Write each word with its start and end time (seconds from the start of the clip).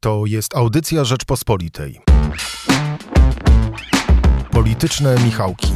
To 0.00 0.26
jest 0.26 0.56
audycja 0.56 1.04
Rzeczpospolitej. 1.04 2.00
Polityczne 4.50 5.16
Michałki. 5.24 5.72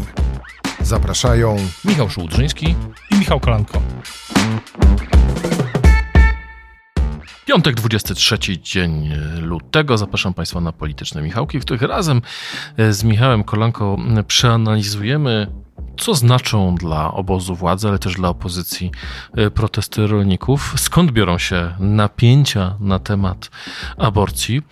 Zapraszają 0.80 1.56
Michał 1.84 2.10
Szułdrzyński 2.10 2.74
i 3.11 3.14
Michał 3.19 3.40
Kolanko. 3.40 3.82
Piątek, 7.46 7.74
23 7.74 8.38
dzień 8.61 9.11
lutego. 9.40 9.98
Zapraszam 9.98 10.34
Państwa 10.34 10.61
na 10.61 10.73
Polityczne 10.73 11.23
Michałki, 11.23 11.61
w 11.61 11.64
których 11.64 11.82
razem 11.82 12.23
z 12.91 13.04
Michałem 13.04 13.45
Kolanko 13.45 13.96
przeanalizujemy 14.27 15.61
co 15.96 16.14
znaczą 16.14 16.74
dla 16.74 17.14
obozu 17.14 17.54
władzy, 17.54 17.88
ale 17.88 17.98
też 17.98 18.14
dla 18.14 18.29
opozycji 18.29 18.90
e, 19.36 19.50
protesty 19.50 20.07
rolników? 20.07 20.75
Skąd 20.76 21.11
biorą 21.11 21.38
się 21.38 21.75
napięcia 21.79 22.76
na 22.80 22.98
temat 22.98 23.50
aborcji? 23.96 24.62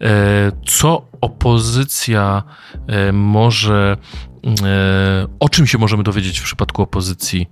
E, 0.00 0.52
co 0.66 1.06
opozycja 1.20 2.42
e, 2.86 3.12
może, 3.12 3.96
o 5.40 5.48
czym 5.48 5.66
się 5.66 5.78
możemy 5.78 6.02
dowiedzieć 6.02 6.40
w 6.40 6.44
przypadku 6.44 6.82
opozycji 6.82 7.46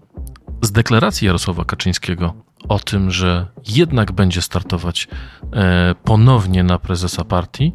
z 0.63 0.73
deklaracji 0.73 1.27
Jarosława 1.27 1.65
Kaczyńskiego 1.65 2.35
o 2.69 2.79
tym, 2.79 3.11
że 3.11 3.47
jednak 3.69 4.13
będzie 4.13 4.43
startować 4.43 5.09
ponownie 6.05 6.63
na 6.63 6.79
prezesa 6.79 7.25
partii 7.25 7.73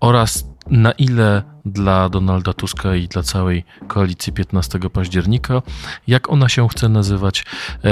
oraz 0.00 0.51
na 0.70 0.92
ile 0.92 1.42
dla 1.64 2.08
Donalda 2.08 2.52
Tuska 2.52 2.94
i 2.94 3.08
dla 3.08 3.22
całej 3.22 3.64
koalicji 3.88 4.32
15 4.32 4.78
października, 4.78 5.62
jak 6.06 6.30
ona 6.30 6.48
się 6.48 6.68
chce 6.68 6.88
nazywać, 6.88 7.44
e, 7.84 7.90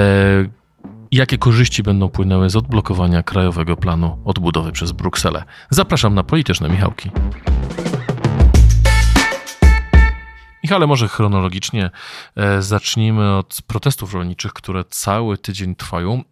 jakie 1.12 1.38
korzyści 1.38 1.82
będą 1.82 2.08
płynęły 2.08 2.50
z 2.50 2.56
odblokowania 2.56 3.22
Krajowego 3.22 3.76
Planu 3.76 4.18
Odbudowy 4.24 4.72
przez 4.72 4.92
Brukselę. 4.92 5.44
Zapraszam 5.70 6.14
na 6.14 6.22
polityczne 6.22 6.68
Michałki. 6.68 7.10
Michale, 10.64 10.86
może 10.86 11.08
chronologicznie 11.08 11.90
e, 12.36 12.62
zacznijmy 12.62 13.36
od 13.36 13.58
protestów 13.66 14.14
rolniczych, 14.14 14.52
które 14.52 14.84
cały 14.84 15.38
tydzień 15.38 15.74
trwają. 15.74 16.24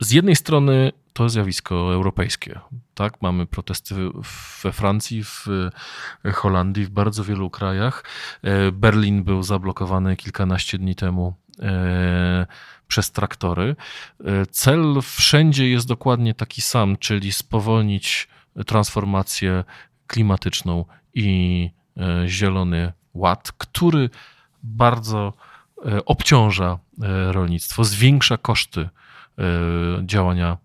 Z 0.00 0.10
jednej 0.10 0.36
strony 0.36 0.92
to 1.12 1.28
zjawisko 1.28 1.94
europejskie. 1.94 2.60
Tak, 2.94 3.22
mamy 3.22 3.46
protesty 3.46 3.94
we 4.62 4.72
Francji, 4.72 5.24
w 5.24 5.46
Holandii, 6.34 6.84
w 6.84 6.90
bardzo 6.90 7.24
wielu 7.24 7.50
krajach. 7.50 8.04
E, 8.42 8.72
Berlin 8.72 9.24
był 9.24 9.42
zablokowany 9.42 10.16
kilkanaście 10.16 10.78
dni 10.78 10.94
temu 10.94 11.34
e, 11.62 12.46
przez 12.88 13.10
traktory. 13.12 13.76
E, 14.24 14.46
cel 14.46 15.00
wszędzie 15.02 15.68
jest 15.68 15.88
dokładnie 15.88 16.34
taki 16.34 16.60
sam, 16.60 16.96
czyli 16.96 17.32
spowolnić 17.32 18.28
transformację 18.66 19.64
klimatyczną 20.06 20.84
i 21.14 21.70
zielony 22.26 22.92
ład, 23.14 23.52
który 23.52 24.10
bardzo 24.62 25.32
obciąża 26.06 26.78
rolnictwo, 27.30 27.84
zwiększa 27.84 28.36
koszty 28.36 28.88
działania 30.02 30.58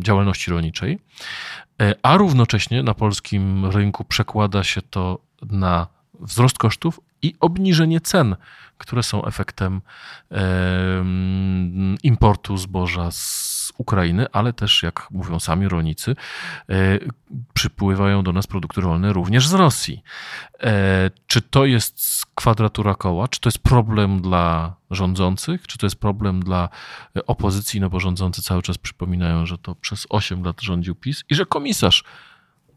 działalności 0.00 0.50
rolniczej, 0.50 0.98
e, 1.82 1.94
a 2.02 2.16
równocześnie 2.16 2.82
na 2.82 2.94
polskim 2.94 3.66
rynku 3.66 4.04
przekłada 4.04 4.64
się 4.64 4.82
to 4.82 5.18
na 5.42 5.86
wzrost 6.20 6.58
kosztów 6.58 7.00
i 7.22 7.34
obniżenie 7.40 8.00
cen, 8.00 8.36
które 8.78 9.02
są 9.02 9.24
efektem 9.24 9.80
importu 12.02 12.56
zboża 12.56 13.10
z 13.10 13.51
Ukrainy, 13.78 14.26
ale 14.32 14.52
też, 14.52 14.82
jak 14.82 15.08
mówią 15.10 15.40
sami 15.40 15.68
rolnicy, 15.68 16.16
e, 16.68 16.98
przypływają 17.54 18.22
do 18.22 18.32
nas 18.32 18.46
produkty 18.46 18.80
rolne 18.80 19.12
również 19.12 19.48
z 19.48 19.52
Rosji. 19.52 20.02
E, 20.60 21.10
czy 21.26 21.42
to 21.42 21.66
jest 21.66 22.26
kwadratura 22.34 22.94
koła? 22.94 23.28
Czy 23.28 23.40
to 23.40 23.48
jest 23.48 23.58
problem 23.58 24.22
dla 24.22 24.76
rządzących? 24.90 25.66
Czy 25.66 25.78
to 25.78 25.86
jest 25.86 25.96
problem 25.96 26.42
dla 26.42 26.68
opozycji? 27.26 27.80
No 27.80 27.90
bo 27.90 28.00
rządzący 28.00 28.42
cały 28.42 28.62
czas 28.62 28.78
przypominają, 28.78 29.46
że 29.46 29.58
to 29.58 29.74
przez 29.74 30.06
8 30.10 30.44
lat 30.44 30.60
rządził 30.60 30.94
PiS 30.94 31.24
i 31.30 31.34
że 31.34 31.46
komisarz 31.46 32.04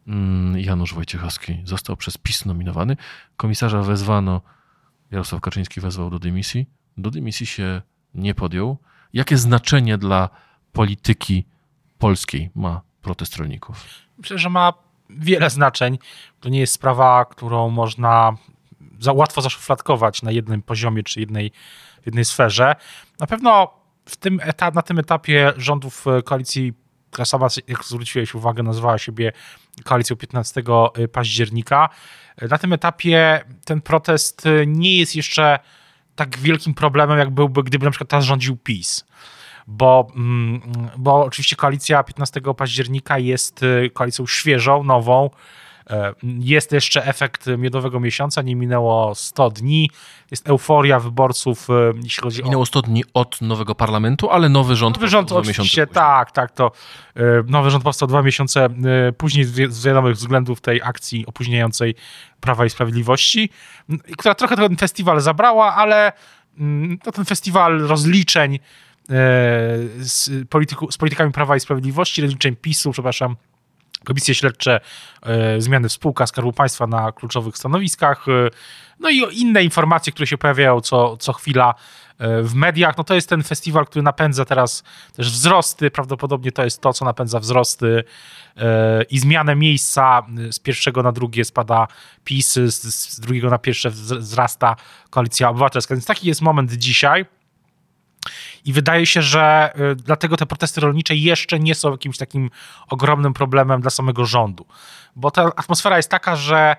mm, 0.08 0.60
Janusz 0.60 0.94
Wojciechowski 0.94 1.62
został 1.64 1.98
przez 1.98 2.18
PiS 2.18 2.46
nominowany. 2.46 2.98
Komisarza 3.38 3.82
wezwano, 3.82 4.42
Jarosław 5.12 5.42
Kaczyński 5.42 5.82
wezwał 5.82 6.10
do 6.10 6.20
dymisji. 6.20 6.66
Do 6.98 7.12
dymisji 7.12 7.46
się 7.46 7.82
nie 8.14 8.36
podjął. 8.36 8.78
Jakie 9.14 9.38
znaczenie 9.38 9.98
dla 9.98 10.30
polityki 10.76 11.46
polskiej 11.98 12.50
ma 12.56 12.82
protest 13.02 13.38
rolników? 13.38 13.86
Myślę, 14.18 14.38
że 14.38 14.50
ma 14.50 14.74
wiele 15.10 15.50
znaczeń. 15.50 15.98
To 16.40 16.50
nie 16.50 16.60
jest 16.60 16.74
sprawa, 16.74 17.26
którą 17.26 17.70
można 17.70 18.38
za 19.00 19.14
łatwo 19.14 19.42
zaszufladkować 19.42 20.22
na 20.22 20.32
jednym 20.32 20.62
poziomie 20.62 21.04
czy 21.04 21.20
jednej, 21.20 21.52
jednej 22.06 22.26
sferze. 22.26 22.76
Na 23.20 23.28
pewno 23.28 23.74
w 24.06 24.18
tym 24.18 24.40
etap, 24.44 24.76
na 24.76 24.82
tym 24.82 25.00
etapie 25.00 25.54
rządów 25.58 26.08
e, 26.08 26.22
koalicji, 26.22 26.74
która 27.12 27.26
sama, 27.26 27.48
jak 27.68 27.86
zwróciłeś 27.86 28.36
uwagę, 28.36 28.64
nazywała 28.64 28.98
siebie 28.98 29.32
koalicją 29.84 30.16
15 30.16 30.62
e, 30.96 31.08
października, 31.08 31.90
e, 32.38 32.48
na 32.48 32.58
tym 32.58 32.74
etapie 32.74 33.44
ten 33.66 33.82
protest 33.82 34.44
nie 34.68 35.00
jest 35.00 35.16
jeszcze 35.16 35.60
tak 36.16 36.38
wielkim 36.38 36.74
problemem, 36.74 37.20
jak 37.20 37.30
byłby, 37.30 37.64
gdyby 37.64 37.86
na 37.86 37.92
przykład 37.92 38.10
teraz 38.10 38.26
rządził 38.26 38.58
PiS 38.58 39.06
bo, 39.68 40.08
mm, 40.16 40.62
bo 40.98 41.26
oczywiście 41.26 41.56
koalicja 41.56 42.04
15 42.04 42.42
października 42.54 43.20
jest 43.20 43.64
y, 43.64 43.92
koalicją 43.94 44.28
świeżą, 44.28 44.84
nową. 44.84 45.30
E, 45.90 46.14
jest 46.40 46.72
jeszcze 46.72 47.06
efekt 47.06 47.48
miodowego 47.58 48.00
miesiąca, 48.00 48.42
nie 48.42 48.56
minęło 48.56 49.16
100 49.16 49.50
dni. 49.50 49.90
Jest 50.32 50.50
euforia 50.50 51.00
wyborców, 51.00 51.70
y, 51.70 51.74
jeśli 52.04 52.24
chodzi 52.24 52.38
minęło 52.38 52.48
o. 52.48 52.50
Minęło 52.50 52.66
100 52.66 52.82
dni 52.82 53.04
od 53.14 53.42
nowego 53.42 53.76
parlamentu, 53.76 54.30
ale 54.30 54.50
nowy 54.50 54.76
rząd. 54.76 54.96
Nowy 54.96 55.08
rząd 55.08 55.32
oczywiście, 55.32 55.88
tak, 55.88 56.32
tak. 56.32 56.52
To 56.52 56.72
y, 57.18 57.22
nowy 57.48 57.70
rząd 57.70 57.84
powstał 57.84 58.08
dwa 58.08 58.22
miesiące 58.22 58.70
później 59.18 59.46
z 59.70 59.86
wiadomych 59.86 60.16
względów 60.16 60.62
tej 60.62 60.82
akcji 60.82 61.26
opóźniającej 61.26 61.96
Prawa 62.40 62.66
i 62.66 62.70
Sprawiedliwości, 62.70 63.50
która 64.18 64.36
trochę 64.36 64.56
ten 64.56 64.78
festiwal 64.78 65.22
zabrała, 65.22 65.76
ale 65.76 66.12
mm, 66.60 66.98
to 66.98 67.12
ten 67.12 67.26
festiwal 67.26 67.80
rozliczeń 67.80 68.60
z, 69.08 70.30
polityku, 70.50 70.92
z 70.92 70.98
politykami 70.98 71.32
Prawa 71.32 71.56
i 71.56 71.60
Sprawiedliwości, 71.60 72.22
rozliczeń 72.22 72.56
PiSu, 72.56 72.92
przepraszam, 72.92 73.36
komisje 74.06 74.36
śledcze, 74.36 74.80
e, 75.22 75.62
zmiany 75.62 75.90
w 75.90 75.92
spółkach 75.92 76.30
Skarbu 76.30 76.54
Państwa 76.54 76.88
na 76.88 77.12
kluczowych 77.12 77.58
stanowiskach, 77.58 78.28
e, 78.28 78.50
no 79.00 79.10
i 79.10 79.42
inne 79.42 79.64
informacje, 79.64 80.14
które 80.14 80.28
się 80.28 80.38
pojawiają 80.38 80.82
co, 80.82 81.18
co 81.18 81.34
chwila 81.34 81.76
w 82.44 82.54
mediach. 82.54 82.98
No 82.98 83.04
to 83.04 83.16
jest 83.16 83.30
ten 83.30 83.44
festiwal, 83.44 83.86
który 83.86 84.04
napędza 84.04 84.46
teraz 84.46 84.84
też 85.16 85.32
wzrosty, 85.32 85.92
prawdopodobnie 85.92 86.52
to 86.52 86.64
jest 86.64 86.82
to, 86.82 86.94
co 86.94 87.06
napędza 87.06 87.40
wzrosty 87.40 88.04
i 89.10 89.20
zmianę 89.20 89.56
miejsca. 89.56 90.26
Z 90.52 90.60
pierwszego 90.60 91.04
na 91.04 91.12
drugie 91.12 91.46
spada 91.46 91.88
PiS, 92.24 92.54
z, 92.54 92.84
z 92.84 93.20
drugiego 93.20 93.50
na 93.50 93.58
pierwsze 93.58 93.90
wzrasta 93.90 94.76
Koalicja 95.10 95.50
Obywatelska. 95.50 95.96
Więc 95.96 96.06
taki 96.06 96.28
jest 96.28 96.42
moment 96.42 96.74
dzisiaj. 96.74 97.26
I 98.66 98.74
wydaje 98.74 99.06
się, 99.06 99.22
że 99.22 99.74
y, 99.92 99.96
dlatego 99.96 100.38
te 100.38 100.46
protesty 100.46 100.82
rolnicze 100.82 101.16
jeszcze 101.16 101.60
nie 101.60 101.76
są 101.76 101.92
jakimś 101.92 102.18
takim 102.18 102.50
ogromnym 102.90 103.34
problemem 103.34 103.82
dla 103.82 103.90
samego 103.90 104.26
rządu. 104.26 104.66
Bo 105.16 105.32
ta 105.32 105.44
atmosfera 105.44 105.98
jest 105.98 106.10
taka, 106.10 106.36
że 106.36 106.76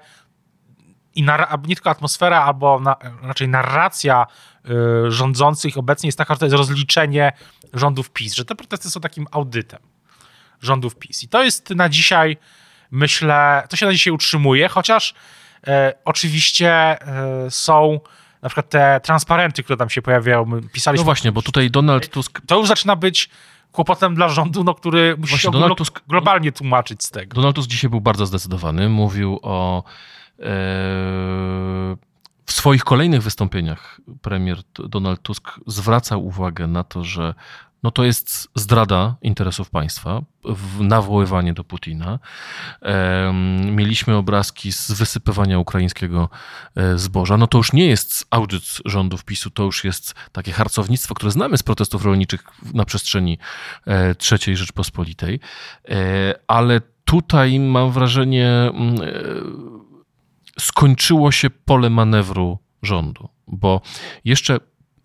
i 1.14 1.22
nie 1.66 1.76
tylko 1.76 1.90
atmosfera, 1.90 2.42
albo 2.42 2.80
na, 2.80 2.96
raczej 3.22 3.48
narracja 3.48 4.26
y, 5.06 5.10
rządzących 5.10 5.78
obecnie 5.78 6.08
jest 6.08 6.18
taka, 6.18 6.34
że 6.34 6.40
to 6.40 6.46
jest 6.46 6.56
rozliczenie 6.56 7.32
rządów 7.74 8.10
PiS, 8.10 8.34
że 8.34 8.44
te 8.44 8.54
protesty 8.54 8.90
są 8.90 9.00
takim 9.00 9.26
audytem 9.30 9.80
rządów 10.60 10.96
PiS. 10.96 11.22
I 11.22 11.28
to 11.28 11.44
jest 11.44 11.70
na 11.70 11.88
dzisiaj, 11.88 12.36
myślę, 12.90 13.62
to 13.68 13.76
się 13.76 13.86
na 13.86 13.92
dzisiaj 13.92 14.12
utrzymuje, 14.12 14.68
chociaż 14.68 15.14
y, 15.68 15.70
oczywiście 16.04 16.98
y, 17.46 17.50
są 17.50 18.00
na 18.42 18.48
przykład 18.48 18.68
te 18.68 19.00
transparenty, 19.02 19.62
które 19.62 19.76
tam 19.76 19.90
się 19.90 20.02
pojawiają, 20.02 20.60
pisaliśmy... 20.72 21.02
No 21.02 21.04
właśnie, 21.04 21.32
bo 21.32 21.42
tutaj 21.42 21.70
Donald 21.70 22.08
Tusk... 22.08 22.40
To 22.46 22.58
już 22.58 22.68
zaczyna 22.68 22.96
być 22.96 23.30
kłopotem 23.72 24.14
dla 24.14 24.28
rządu, 24.28 24.64
no, 24.64 24.74
który 24.74 25.16
musi 25.18 25.30
właśnie, 25.30 25.46
się 25.46 25.50
Donald 25.50 25.78
Tusk... 25.78 26.00
globalnie 26.08 26.52
tłumaczyć 26.52 27.04
z 27.04 27.10
tego. 27.10 27.34
Donald 27.34 27.56
Tusk 27.56 27.70
dzisiaj 27.70 27.90
był 27.90 28.00
bardzo 28.00 28.26
zdecydowany. 28.26 28.88
Mówił 28.88 29.38
o... 29.42 29.84
E, 30.40 30.42
w 32.46 32.52
swoich 32.52 32.84
kolejnych 32.84 33.22
wystąpieniach 33.22 34.00
premier 34.22 34.58
Donald 34.74 35.22
Tusk 35.22 35.60
zwracał 35.66 36.26
uwagę 36.26 36.66
na 36.66 36.84
to, 36.84 37.04
że 37.04 37.34
no 37.82 37.90
to 37.90 38.04
jest 38.04 38.48
zdrada 38.54 39.16
interesów 39.22 39.70
państwa, 39.70 40.22
nawoływanie 40.80 41.54
do 41.54 41.64
Putina. 41.64 42.18
Mieliśmy 43.72 44.16
obrazki 44.16 44.72
z 44.72 44.92
wysypywania 44.92 45.58
ukraińskiego 45.58 46.28
e, 46.76 46.98
zboża. 46.98 47.36
No 47.36 47.46
to 47.46 47.58
już 47.58 47.72
nie 47.72 47.86
jest 47.86 48.26
audyt 48.30 48.62
rządów 48.84 49.24
PiSu, 49.24 49.50
to 49.50 49.62
już 49.62 49.84
jest 49.84 50.14
takie 50.32 50.52
harcownictwo, 50.52 51.14
które 51.14 51.32
znamy 51.32 51.58
z 51.58 51.62
protestów 51.62 52.04
rolniczych 52.04 52.44
na 52.74 52.84
przestrzeni 52.84 53.38
e, 53.86 54.14
III 54.32 54.56
Rzeczpospolitej. 54.56 55.40
E, 55.88 55.98
ale 56.46 56.80
tutaj 57.04 57.60
mam 57.60 57.90
wrażenie, 57.92 58.48
mm, 58.48 58.96
skończyło 60.58 61.32
się 61.32 61.50
pole 61.50 61.90
manewru 61.90 62.58
rządu, 62.82 63.28
bo 63.46 63.80
jeszcze 64.24 64.58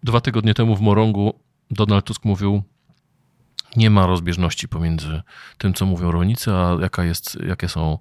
dwa 0.04 0.22
tygodnie 0.22 0.54
temu 0.54 0.76
w 0.76 0.82
Morągu 0.82 1.40
Donald 1.72 2.06
Tusk 2.06 2.26
mówił, 2.26 2.64
nie 3.76 3.90
ma 3.90 4.06
rozbieżności 4.06 4.68
pomiędzy 4.68 5.22
tym, 5.58 5.74
co 5.74 5.86
mówią 5.86 6.12
rolnicy, 6.12 6.52
a 6.52 6.78
jaka 6.82 7.04
jest, 7.04 7.38
jakie 7.48 7.70
są 7.70 8.00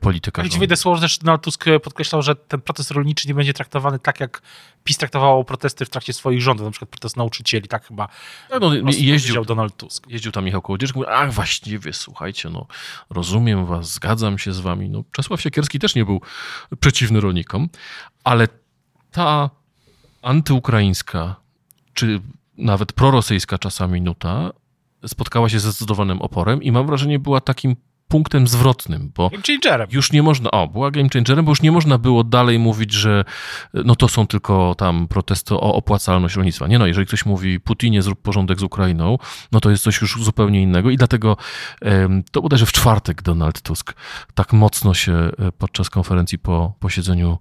polityka 0.00 0.42
rządu. 0.42 0.58
wyjdę 0.58 0.76
słowo, 0.76 0.96
że 0.96 1.02
też 1.02 1.18
Donald 1.18 1.42
Tusk 1.42 1.64
podkreślał, 1.82 2.22
że 2.22 2.36
ten 2.36 2.60
protest 2.60 2.90
rolniczy 2.90 3.28
nie 3.28 3.34
będzie 3.34 3.54
traktowany 3.54 3.98
tak, 3.98 4.20
jak 4.20 4.42
PiS 4.84 4.96
traktowało 4.98 5.44
protesty 5.44 5.84
w 5.84 5.90
trakcie 5.90 6.12
swoich 6.12 6.42
rządów, 6.42 6.64
na 6.64 6.70
przykład 6.70 6.90
protest 6.90 7.16
nauczycieli, 7.16 7.68
tak 7.68 7.86
chyba 7.86 8.08
no, 8.50 8.58
no, 8.60 8.90
jeździł 8.98 9.44
Donald 9.44 9.76
Tusk. 9.76 10.08
Jeździł 10.08 10.32
tam 10.32 10.44
Michał 10.44 10.62
Kołodziejczyk, 10.62 10.96
mówił, 10.96 11.10
ach 11.12 11.32
właściwie, 11.32 11.92
słuchajcie, 11.92 12.50
no 12.50 12.66
rozumiem 13.10 13.66
was, 13.66 13.92
zgadzam 13.92 14.38
się 14.38 14.52
z 14.52 14.60
wami. 14.60 14.90
No, 14.90 15.04
Czesław 15.12 15.40
Siekierski 15.40 15.78
też 15.78 15.94
nie 15.94 16.04
był 16.04 16.20
przeciwny 16.80 17.20
rolnikom, 17.20 17.68
ale 18.24 18.48
ta 19.10 19.50
antyukraińska, 20.22 21.36
czy 21.94 22.20
nawet 22.58 22.92
prorosyjska 22.92 23.58
czasami 23.58 24.00
nuta 24.00 24.50
spotkała 25.06 25.48
się 25.48 25.60
ze 25.60 25.70
zdecydowanym 25.70 26.22
oporem 26.22 26.62
i 26.62 26.72
mam 26.72 26.86
wrażenie 26.86 27.18
była 27.18 27.40
takim 27.40 27.76
punktem 28.08 28.46
zwrotnym, 28.46 29.12
bo 29.14 29.30
game 29.30 29.42
changerem. 29.46 29.88
już 29.90 30.12
nie 30.12 30.22
można, 30.22 30.50
o, 30.50 30.68
była 30.68 30.90
game 30.90 31.08
changerem, 31.12 31.44
bo 31.44 31.50
już 31.50 31.62
nie 31.62 31.72
można 31.72 31.98
było 31.98 32.24
dalej 32.24 32.58
mówić, 32.58 32.92
że 32.92 33.24
no 33.74 33.96
to 33.96 34.08
są 34.08 34.26
tylko 34.26 34.74
tam 34.74 35.08
protesty 35.08 35.54
o 35.54 35.74
opłacalność 35.74 36.36
rolnictwa. 36.36 36.66
Nie 36.66 36.78
no, 36.78 36.86
jeżeli 36.86 37.06
ktoś 37.06 37.26
mówi 37.26 37.60
Putinie 37.60 38.02
zrób 38.02 38.22
porządek 38.22 38.60
z 38.60 38.62
Ukrainą, 38.62 39.18
no 39.52 39.60
to 39.60 39.70
jest 39.70 39.82
coś 39.82 40.00
już 40.00 40.22
zupełnie 40.22 40.62
innego 40.62 40.90
i 40.90 40.96
dlatego 40.96 41.36
to 42.32 42.42
bodajże 42.42 42.66
w 42.66 42.72
czwartek 42.72 43.22
Donald 43.22 43.62
Tusk 43.62 43.94
tak 44.34 44.52
mocno 44.52 44.94
się 44.94 45.12
e, 45.12 45.52
podczas 45.58 45.90
konferencji 45.90 46.38
po 46.38 46.72
posiedzeniu 46.80 47.38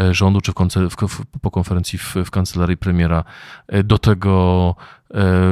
e, 0.00 0.14
rządu, 0.14 0.40
czy 0.40 0.52
w, 0.52 1.08
w, 1.08 1.26
po 1.40 1.50
konferencji 1.50 1.98
w, 1.98 2.14
w 2.24 2.30
kancelarii 2.30 2.76
premiera 2.76 3.24
e, 3.68 3.82
do 3.82 3.98
tego 3.98 4.74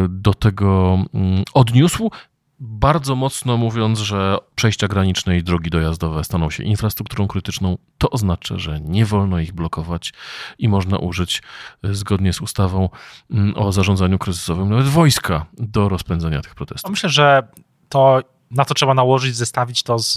do 0.09 0.35
tego 0.35 0.99
mm, 1.15 1.43
odniósł 1.55 2.11
bardzo 2.61 3.17
mocno 3.17 3.57
mówiąc, 3.57 3.99
że 3.99 4.39
przejścia 4.55 4.89
graniczne 4.89 5.39
i 5.39 5.43
drogi 5.43 5.71
dojazdowe 5.71 6.25
staną 6.25 6.51
się 6.51 6.65
infrastrukturą 6.65 7.29
krytyczną, 7.29 7.79
to 7.99 8.11
oznacza, 8.11 8.59
że 8.59 8.81
nie 8.81 9.07
wolno 9.07 9.41
ich 9.41 9.53
blokować 9.53 10.13
i 10.59 10.69
można 10.69 10.99
użyć 10.99 11.43
e, 11.85 11.95
zgodnie 11.95 12.33
z 12.33 12.41
ustawą 12.41 12.89
mm, 13.31 13.55
o 13.57 13.73
zarządzaniu 13.73 14.19
kryzysowym 14.19 14.69
nawet 14.69 14.87
wojska 14.87 15.47
do 15.53 15.89
rozpędzenia 15.89 16.41
tych 16.41 16.55
protestów. 16.55 16.91
Myślę, 16.91 17.09
że 17.09 17.49
to 17.89 18.21
na 18.51 18.65
to 18.65 18.75
trzeba 18.75 18.95
nałożyć, 18.95 19.37
zestawić 19.37 19.83
to 19.83 19.99
z, 19.99 20.13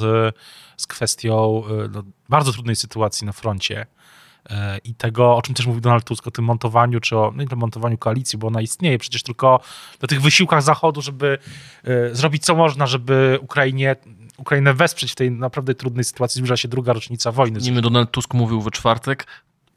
z 0.78 0.88
kwestią 0.88 1.64
e, 1.66 1.88
no, 1.92 2.04
bardzo 2.30 2.52
trudnej 2.52 2.76
sytuacji 2.76 3.26
na 3.28 3.32
froncie 3.32 3.86
i 4.84 4.96
tego, 4.96 5.36
o 5.36 5.42
czym 5.42 5.56
też 5.56 5.66
mówił 5.66 5.82
Donald 5.82 6.04
Tusk, 6.04 6.28
o 6.28 6.32
tym 6.32 6.46
montowaniu, 6.46 7.00
czy 7.00 7.18
o 7.18 7.32
no 7.36 7.44
nie 7.44 7.56
montowaniu 7.56 7.98
koalicji, 7.98 8.40
bo 8.40 8.48
ona 8.48 8.62
istnieje 8.62 8.98
przecież 8.98 9.24
tylko 9.24 9.60
do 10.00 10.08
tych 10.08 10.22
wysiłkach 10.22 10.62
Zachodu, 10.62 11.02
żeby 11.02 11.38
e, 11.84 12.16
zrobić 12.16 12.46
co 12.46 12.56
można, 12.56 12.88
żeby 12.88 13.40
Ukrainie 13.42 13.96
Ukrainę 14.38 14.74
wesprzeć 14.74 15.12
w 15.12 15.16
tej 15.16 15.32
naprawdę 15.32 15.76
trudnej 15.76 16.04
sytuacji. 16.04 16.40
Zbliża 16.40 16.58
się 16.58 16.68
druga 16.68 16.94
rocznica 16.94 17.32
wojny. 17.32 17.60
Nim 17.60 17.82
Donald 17.82 18.12
Tusk 18.12 18.34
mówił 18.34 18.62
we 18.62 18.72
czwartek, 18.72 19.28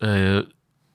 e, 0.02 0.06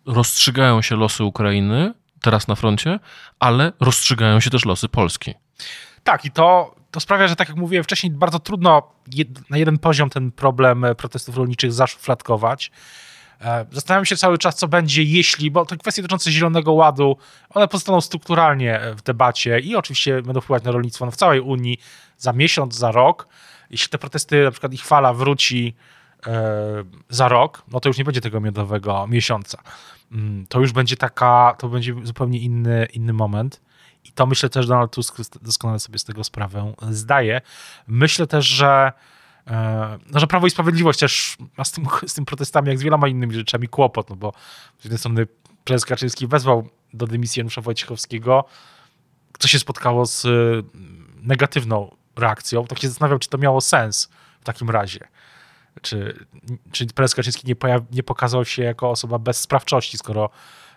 rozstrzygają 0.05 0.81
się 0.81 0.95
losy 0.95 1.23
Ukrainy 1.23 1.93
teraz 2.21 2.47
na 2.47 2.55
froncie, 2.55 2.99
ale 3.39 3.73
rozstrzygają 3.79 4.39
się 4.39 4.49
też 4.49 4.65
losy 4.65 4.89
Polski. 4.89 5.33
Tak, 6.03 6.25
i 6.25 6.31
to, 6.31 6.75
to 6.91 6.99
sprawia, 6.99 7.27
że 7.27 7.35
tak 7.35 7.49
jak 7.49 7.57
mówiłem 7.57 7.83
wcześniej, 7.83 8.11
bardzo 8.11 8.39
trudno 8.39 8.91
jed, 9.13 9.49
na 9.49 9.57
jeden 9.57 9.77
poziom 9.77 10.09
ten 10.09 10.31
problem 10.31 10.85
protestów 10.97 11.37
rolniczych 11.37 11.73
zaszufladkować. 11.73 12.71
E, 13.41 13.65
zastanawiam 13.71 14.05
się 14.05 14.17
cały 14.17 14.37
czas, 14.37 14.55
co 14.55 14.67
będzie, 14.67 15.03
jeśli, 15.03 15.51
bo 15.51 15.65
te 15.65 15.77
kwestie 15.77 16.01
dotyczące 16.01 16.31
Zielonego 16.31 16.73
Ładu, 16.73 17.17
one 17.49 17.67
pozostaną 17.67 18.01
strukturalnie 18.01 18.81
w 18.97 19.01
debacie 19.01 19.59
i 19.59 19.75
oczywiście 19.75 20.21
będą 20.21 20.41
wpływać 20.41 20.63
na 20.63 20.71
rolnictwo 20.71 21.05
no 21.05 21.11
w 21.11 21.15
całej 21.15 21.39
Unii 21.39 21.77
za 22.17 22.33
miesiąc, 22.33 22.75
za 22.75 22.91
rok. 22.91 23.27
Jeśli 23.69 23.89
te 23.89 23.97
protesty, 23.97 24.43
na 24.43 24.51
przykład 24.51 24.73
ich 24.73 24.85
fala 24.85 25.13
wróci 25.13 25.75
e, 26.27 26.83
za 27.09 27.27
rok, 27.27 27.63
no 27.71 27.79
to 27.79 27.89
już 27.89 27.97
nie 27.97 28.03
będzie 28.03 28.21
tego 28.21 28.41
miodowego 28.41 29.07
miesiąca. 29.07 29.61
Mm, 30.11 30.45
to 30.47 30.59
już 30.59 30.71
będzie 30.71 30.97
taka, 30.97 31.55
to 31.59 31.69
będzie 31.69 31.95
zupełnie 32.03 32.39
inny, 32.39 32.87
inny 32.93 33.13
moment. 33.13 33.61
I 34.03 34.11
to 34.11 34.25
myślę 34.25 34.49
też, 34.49 34.67
Donald 34.67 34.91
Tusk 34.91 35.17
doskonale 35.41 35.79
sobie 35.79 35.99
z 35.99 36.03
tego 36.03 36.23
sprawę 36.23 36.73
zdaje. 36.89 37.41
Myślę 37.87 38.27
też, 38.27 38.45
że 38.45 38.91
E, 38.91 39.14
no, 40.11 40.19
że 40.19 40.27
Prawo 40.27 40.47
i 40.47 40.49
Sprawiedliwość 40.49 40.99
też 40.99 41.37
ma 41.57 41.63
z, 41.63 41.71
tym, 41.71 41.85
z 42.07 42.13
tym 42.13 42.25
protestami, 42.25 42.69
jak 42.69 42.79
z 42.79 42.83
wieloma 42.83 43.07
innymi 43.07 43.33
rzeczami, 43.33 43.67
kłopot, 43.67 44.09
no 44.09 44.15
bo 44.15 44.33
z 44.79 44.83
jednej 44.83 44.99
strony 44.99 45.27
prezes 45.63 45.85
Kaczyński 45.85 46.27
wezwał 46.27 46.69
do 46.93 47.07
dymisji 47.07 47.39
Janusza 47.39 47.61
Wojciechowskiego, 47.61 48.45
co 49.39 49.47
się 49.47 49.59
spotkało 49.59 50.05
z 50.05 50.25
y, 50.25 50.63
negatywną 51.21 51.95
reakcją. 52.15 52.65
Tak 52.65 52.79
się 52.79 52.87
zastanawiał, 52.87 53.19
czy 53.19 53.29
to 53.29 53.37
miało 53.37 53.61
sens 53.61 54.09
w 54.41 54.43
takim 54.43 54.69
razie. 54.69 54.99
Czy, 55.81 56.25
czy 56.71 56.85
prezes 56.85 57.15
Kaczyński 57.15 57.47
nie, 57.47 57.55
pojaw, 57.55 57.83
nie 57.91 58.03
pokazał 58.03 58.45
się 58.45 58.63
jako 58.63 58.89
osoba 58.89 59.19
bez 59.19 59.39
sprawczości, 59.39 59.97
skoro 59.97 60.29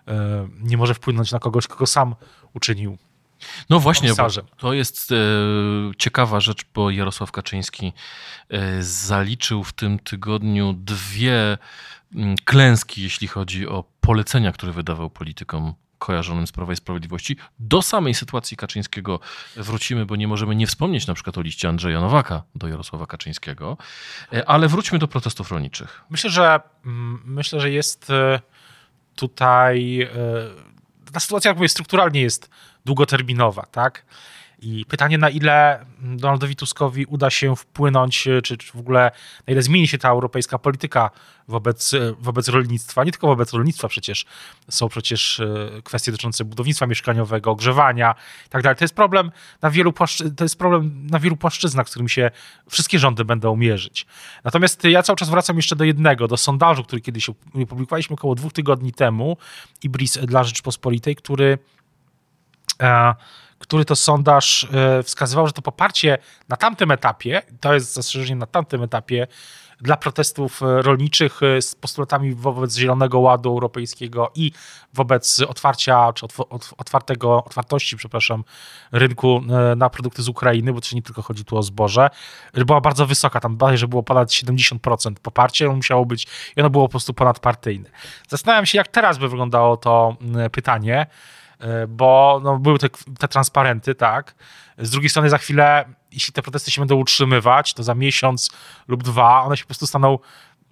y, 0.09 0.12
nie 0.61 0.76
może 0.76 0.94
wpłynąć 0.94 1.32
na 1.32 1.38
kogoś, 1.38 1.67
kogo 1.67 1.87
sam 1.87 2.14
uczynił 2.55 2.99
no 3.70 3.81
właśnie, 3.81 4.11
to 4.56 4.73
jest 4.73 5.12
e, 5.12 5.14
ciekawa 5.99 6.40
rzecz, 6.40 6.64
bo 6.75 6.90
Jarosław 6.90 7.32
Kaczyński 7.32 7.93
e, 8.49 8.82
zaliczył 8.82 9.64
w 9.64 9.73
tym 9.73 9.99
tygodniu 9.99 10.73
dwie 10.73 11.58
m, 12.14 12.35
klęski, 12.44 13.02
jeśli 13.02 13.29
chodzi 13.29 13.69
o 13.69 13.85
polecenia, 14.00 14.52
które 14.52 14.73
wydawał 14.73 15.11
politykom 15.11 15.75
kojarzonym 15.99 16.46
z 16.46 16.52
Prawa 16.52 16.73
i 16.73 16.76
Sprawiedliwości. 16.76 17.37
Do 17.58 17.82
samej 17.82 18.14
sytuacji 18.14 18.56
Kaczyńskiego 18.56 19.20
wrócimy, 19.56 20.06
bo 20.06 20.17
nie 20.17 20.29
możemy 20.29 20.55
nie 20.55 20.67
wspomnieć 20.67 21.06
na 21.06 21.14
przykład 21.14 21.38
o 21.38 21.40
liście 21.40 21.69
Andrzeja 21.69 22.00
Nowaka 22.00 22.43
do 22.55 22.69
Jarosława 22.69 23.06
Kaczyńskiego, 23.06 23.76
e, 24.32 24.49
ale 24.49 24.69
wróćmy 24.69 24.99
do 24.99 25.08
protestów 25.08 25.50
rolniczych. 25.50 26.05
Myślę, 26.11 26.31
że 26.31 26.61
mm, 26.87 27.23
myślę, 27.25 27.61
że 27.61 27.70
jest 27.70 28.11
e, 28.11 28.40
tutaj 29.14 30.02
e, 30.02 30.08
ta 31.12 31.20
sytuacja, 31.20 31.49
jak 31.49 31.58
mówię, 31.58 31.69
strukturalnie 31.69 32.20
jest 32.20 32.50
długoterminowa, 32.84 33.62
tak? 33.62 34.04
I 34.62 34.84
pytanie, 34.88 35.19
na 35.19 35.30
ile 35.30 35.86
Donaldowi 36.00 36.56
Tuskowi 36.56 37.06
uda 37.06 37.30
się 37.30 37.56
wpłynąć, 37.56 38.22
czy, 38.22 38.42
czy 38.42 38.72
w 38.72 38.76
ogóle 38.76 39.10
na 39.46 39.52
ile 39.52 39.62
zmieni 39.62 39.88
się 39.88 39.98
ta 39.98 40.08
europejska 40.08 40.58
polityka 40.58 41.11
wobec, 41.49 41.92
wobec 42.18 42.49
rolnictwa. 42.49 43.04
Nie 43.04 43.12
tylko 43.12 43.26
wobec 43.26 43.52
rolnictwa 43.52 43.88
przecież. 43.88 44.26
Są 44.70 44.88
przecież 44.88 45.40
e, 45.40 45.82
kwestie 45.85 46.12
dotyczące 46.12 46.44
budownictwa 46.44 46.87
mieszkaniowego, 46.87 47.50
ogrzewania 47.50 48.14
i 48.47 48.50
tak. 48.50 48.78
To 48.78 48.85
jest 48.85 48.94
problem 48.94 49.30
na 49.62 49.70
wielu, 49.70 49.92
płaszczy, 49.92 50.30
to 50.30 50.44
jest 50.44 50.58
problem 50.58 51.06
na 51.11 51.18
wielu 51.18 51.37
płaszczyznach, 51.37 51.87
z 51.88 51.90
którymi 51.90 52.11
się 52.11 52.30
wszystkie 52.70 52.99
rządy 52.99 53.25
będą 53.25 53.56
mierzyć. 53.56 54.06
Natomiast 54.44 54.85
ja 54.85 55.02
cały 55.02 55.16
czas 55.16 55.30
wracam 55.30 55.56
jeszcze 55.56 55.76
do 55.76 55.85
jednego, 55.85 56.28
do 56.28 56.37
sondażu, 56.37 56.85
który 56.85 57.02
kiedyś 57.02 57.28
opublikowaliśmy 57.28 58.14
około 58.14 58.35
dwóch 58.35 58.52
tygodni 58.52 58.92
temu, 58.92 59.37
IBRIS 59.82 60.18
dla 60.18 60.44
Rzeczpospolitej, 60.44 61.16
który 61.16 61.58
E, 61.77 61.77
który 63.58 63.85
to 63.85 63.97
sondaż 63.97 64.68
e, 64.73 65.02
wskazywał, 65.02 65.47
że 65.47 65.52
to 65.52 65.62
poparcie 65.62 66.18
na 66.49 66.56
tamtym 66.56 66.90
etapie, 66.90 67.42
to 67.61 67.75
jest 67.75 67.94
zastrzeżenie 67.94 68.37
na 68.37 68.47
tamtym 68.47 68.82
etapie, 68.82 69.26
dla 69.80 69.97
protestów 69.97 70.62
e, 70.62 70.82
rolniczych 70.82 71.40
z 71.61 71.75
postulatami 71.75 72.35
wobec 72.35 72.76
Zielonego 72.76 73.18
Ładu 73.18 73.50
Europejskiego 73.50 74.30
i 74.35 74.52
wobec 74.94 75.40
otwarcia, 75.40 76.12
czy 76.12 76.26
otwartego, 76.78 77.44
otwartości, 77.44 77.97
przepraszam, 77.97 78.44
rynku 78.92 79.42
na 79.76 79.90
produkty 79.90 80.23
z 80.23 80.28
Ukrainy, 80.28 80.73
bo 80.73 80.80
to 80.80 80.88
nie 80.92 81.02
tylko 81.02 81.23
chodzi 81.23 81.44
tu 81.44 81.56
o 81.56 81.62
zboże, 81.62 82.11
była 82.54 82.80
bardzo 82.80 83.06
wysoka, 83.06 83.40
tam 83.40 83.58
że 83.75 83.88
było 83.88 84.02
ponad 84.02 84.28
70% 84.28 85.14
poparcie, 85.23 85.66
ono 85.66 85.76
musiało 85.76 86.06
być 86.06 86.26
i 86.56 86.61
ono 86.61 86.70
było 86.70 86.85
po 86.85 86.90
prostu 86.90 87.14
ponadpartyjne. 87.14 87.90
Zastanawiam 88.28 88.66
się, 88.66 88.78
jak 88.78 88.88
teraz 88.88 89.18
by 89.18 89.28
wyglądało 89.28 89.76
to 89.76 90.16
pytanie, 90.52 91.06
E, 91.06 91.06
bo 91.88 92.41
no, 92.45 92.59
były 92.59 92.79
te, 92.79 92.88
te 93.19 93.29
transparenty, 93.29 93.95
tak. 93.95 94.35
Z 94.79 94.91
drugiej 94.91 95.11
strony 95.11 95.31
za 95.31 95.38
chwilę, 95.38 95.85
jeśli 96.12 96.33
te 96.33 96.43
protesty 96.43 96.71
się 96.71 96.81
będą 96.81 96.97
utrzymywać, 96.97 97.75
to 97.75 97.83
za 97.83 97.95
miesiąc 97.95 98.50
lub 98.88 99.03
dwa 99.03 99.43
one 99.43 99.57
się 99.57 99.65
po 99.65 99.69
prostu 99.69 99.87
staną 99.87 100.19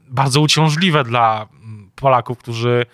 bardzo 0.09 0.41
uciążliwe 0.41 1.05
dla 1.05 1.49
mm, 1.53 1.91
Polaków, 1.95 2.39
którzy 2.39 2.87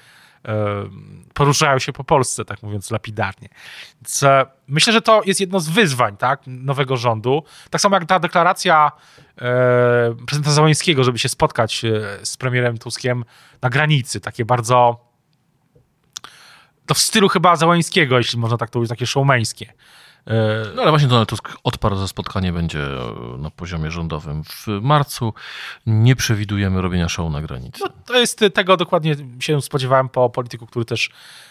poruszają 1.35 1.79
się 1.79 1.93
po 1.93 2.05
Polsce, 2.05 2.45
tak 2.45 2.63
mówiąc 2.63 2.91
lapidarnie. 2.91 3.49
Więc 4.03 4.23
e, 4.23 4.47
myślę, 4.69 4.93
że 4.93 5.03
to 5.03 5.23
jest 5.27 5.41
jedno 5.41 5.61
z 5.61 5.69
wyzwań 5.69 6.17
tak, 6.17 6.41
nowego 6.47 6.97
rządu. 6.97 7.43
Tak 7.71 7.81
samo 7.81 7.97
jak 7.97 8.05
ta 8.05 8.19
deklaracja 8.19 8.93
e, 9.39 10.15
prezydenta 10.27 10.51
Załońskiego, 10.51 11.05
żeby 11.05 11.19
się 11.19 11.29
spotkać 11.29 11.85
e, 11.85 11.91
z 12.27 12.37
premierem 12.37 12.79
Tuskiem 12.79 13.25
na 13.63 13.71
granicy, 13.71 14.21
takie 14.21 14.45
bardzo 14.45 15.12
to 16.93 16.97
w 16.97 16.99
stylu 16.99 17.29
chyba 17.29 17.57
Załońskiego, 17.57 18.19
jeśli 18.19 18.39
można 18.39 18.57
tak 18.59 18.71
to 18.71 18.73
powiedzieć, 18.73 18.91
takie 18.91 19.07
showmeńskie. 19.07 19.73
No 20.77 20.83
ale 20.83 20.91
właśnie 20.91 21.09
Donald 21.09 21.29
Tusk 21.29 21.49
odparł, 21.65 21.97
że 21.97 22.09
spotkanie 22.09 22.53
będzie 22.53 22.79
na 23.39 23.51
poziomie 23.51 23.91
rządowym 23.91 24.45
w 24.45 24.67
marcu. 24.67 25.35
Nie 25.87 26.17
przewidujemy 26.17 26.83
robienia 26.83 27.09
show 27.09 27.33
na 27.33 27.43
granicy. 27.43 27.81
No, 27.81 27.89
to 28.07 28.19
jest 28.19 28.41
tego 28.55 28.77
dokładnie 28.77 29.17
się 29.41 29.63
spodziewałem 29.63 30.09
po 30.09 30.31
polityku, 30.31 30.67
który 30.67 30.85
też 30.85 31.11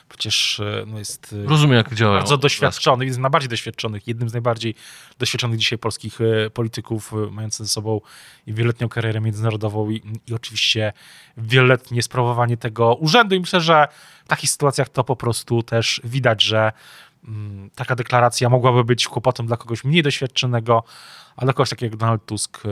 przecież 0.09 0.61
no, 0.87 0.99
jest 0.99 1.35
Rozumiem, 1.45 1.77
jak 1.77 1.93
działa. 1.93 2.17
bardzo 2.17 2.37
doświadczony, 2.37 3.05
jest 3.05 3.19
najbardziej 3.19 3.49
doświadczonych, 3.49 4.07
jednym 4.07 4.29
z 4.29 4.33
najbardziej 4.33 4.75
doświadczonych 5.19 5.59
dzisiaj 5.59 5.79
polskich 5.79 6.19
polityków, 6.53 7.11
mający 7.31 7.63
ze 7.63 7.69
sobą 7.69 8.01
wieloletnią 8.47 8.89
karierę 8.89 9.21
międzynarodową 9.21 9.89
i, 9.89 10.01
i 10.27 10.33
oczywiście 10.33 10.93
wieloletnie 11.37 12.01
sprawowanie 12.01 12.57
tego 12.57 12.95
urzędu. 12.95 13.35
I 13.35 13.39
myślę, 13.39 13.61
że 13.61 13.87
w 14.25 14.27
takich 14.27 14.49
sytuacjach 14.49 14.89
to 14.89 15.03
po 15.03 15.15
prostu 15.15 15.63
też 15.63 16.01
widać, 16.03 16.43
że 16.43 16.71
taka 17.75 17.95
deklaracja 17.95 18.49
mogłaby 18.49 18.83
być 18.83 19.07
kłopotem 19.07 19.47
dla 19.47 19.57
kogoś 19.57 19.83
mniej 19.83 20.03
doświadczonego, 20.03 20.83
ale 21.35 21.45
dla 21.45 21.53
kogoś 21.53 21.69
takiego 21.69 21.93
jak 21.93 21.99
Donald 21.99 22.25
Tusk, 22.25 22.65
y, 22.65 22.69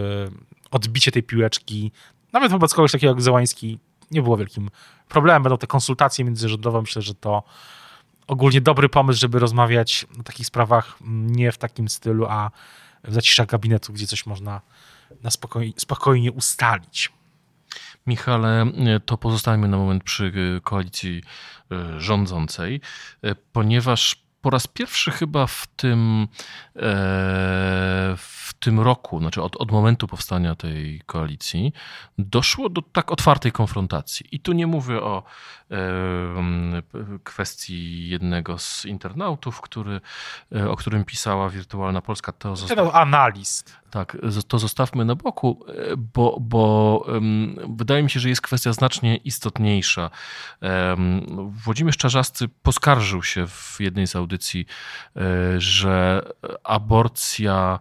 odbicie 0.71 1.11
tej 1.11 1.23
piłeczki, 1.23 1.91
nawet 2.33 2.51
wobec 2.51 2.73
kogoś 2.73 2.91
takiego 2.91 3.13
jak 3.13 3.21
Zełański, 3.21 3.79
nie 4.11 4.21
było 4.21 4.37
wielkim 4.37 4.69
problemem. 5.09 5.43
Będą 5.43 5.57
te 5.57 5.67
konsultacje 5.67 6.25
międzyrządowe. 6.25 6.81
Myślę, 6.81 7.01
że 7.01 7.15
to 7.15 7.43
ogólnie 8.27 8.61
dobry 8.61 8.89
pomysł, 8.89 9.19
żeby 9.19 9.39
rozmawiać 9.39 10.05
o 10.19 10.23
takich 10.23 10.45
sprawach 10.45 10.97
mm, 11.01 11.35
nie 11.35 11.51
w 11.51 11.57
takim 11.57 11.89
stylu, 11.89 12.25
a 12.25 12.51
w 13.03 13.13
zaciszach 13.13 13.47
gabinetu, 13.47 13.93
gdzie 13.93 14.07
coś 14.07 14.25
można 14.25 14.61
na 15.23 15.31
spokojnie, 15.31 15.73
spokojnie 15.77 16.31
ustalić. 16.31 17.11
Michale, 18.07 18.65
to 19.05 19.17
pozostajmy 19.17 19.67
na 19.67 19.77
moment 19.77 20.03
przy 20.03 20.23
y, 20.57 20.61
koalicji 20.63 21.21
y, 21.71 22.01
rządzącej, 22.01 22.81
ponieważ 23.53 24.15
po 24.41 24.49
raz 24.49 24.67
pierwszy 24.67 25.11
chyba 25.11 25.47
w 25.47 25.67
tym, 25.75 26.27
e, 26.75 28.15
w 28.49 28.53
tym 28.53 28.79
roku, 28.79 29.19
znaczy 29.19 29.41
od, 29.43 29.55
od 29.55 29.71
momentu 29.71 30.07
powstania 30.07 30.55
tej 30.55 31.01
koalicji, 31.05 31.73
doszło 32.17 32.69
do 32.69 32.81
tak 32.81 33.11
otwartej 33.11 33.51
konfrontacji. 33.51 34.25
I 34.31 34.39
tu 34.39 34.53
nie 34.53 34.67
mówię 34.67 35.01
o 35.01 35.23
kwestii 37.23 38.09
jednego 38.09 38.57
z 38.57 38.85
internautów, 38.85 39.61
który, 39.61 40.01
e, 40.55 40.69
o 40.69 40.75
którym 40.75 41.05
pisała 41.05 41.49
Wirtualna 41.49 42.01
Polska. 42.01 42.31
To 42.31 42.55
zostaw... 42.55 42.95
analiz. 42.95 43.63
Tak, 43.91 44.17
to 44.47 44.59
zostawmy 44.59 45.05
na 45.05 45.15
boku, 45.15 45.65
e, 45.67 45.97
bo, 45.97 46.37
bo 46.41 47.05
wydaje 47.69 48.03
mi 48.03 48.09
się, 48.09 48.19
że 48.19 48.29
jest 48.29 48.41
kwestia 48.41 48.73
znacznie 48.73 49.17
istotniejsza. 49.17 50.09
Włodzimierz 51.65 51.97
Czarzasty 51.97 52.47
poskarżył 52.63 53.23
się 53.23 53.47
w 53.47 53.77
jednej 53.79 54.07
z 54.07 54.15
audycji, 54.15 54.65
e, 55.15 55.21
że 55.61 56.21
aborcja 56.63 57.79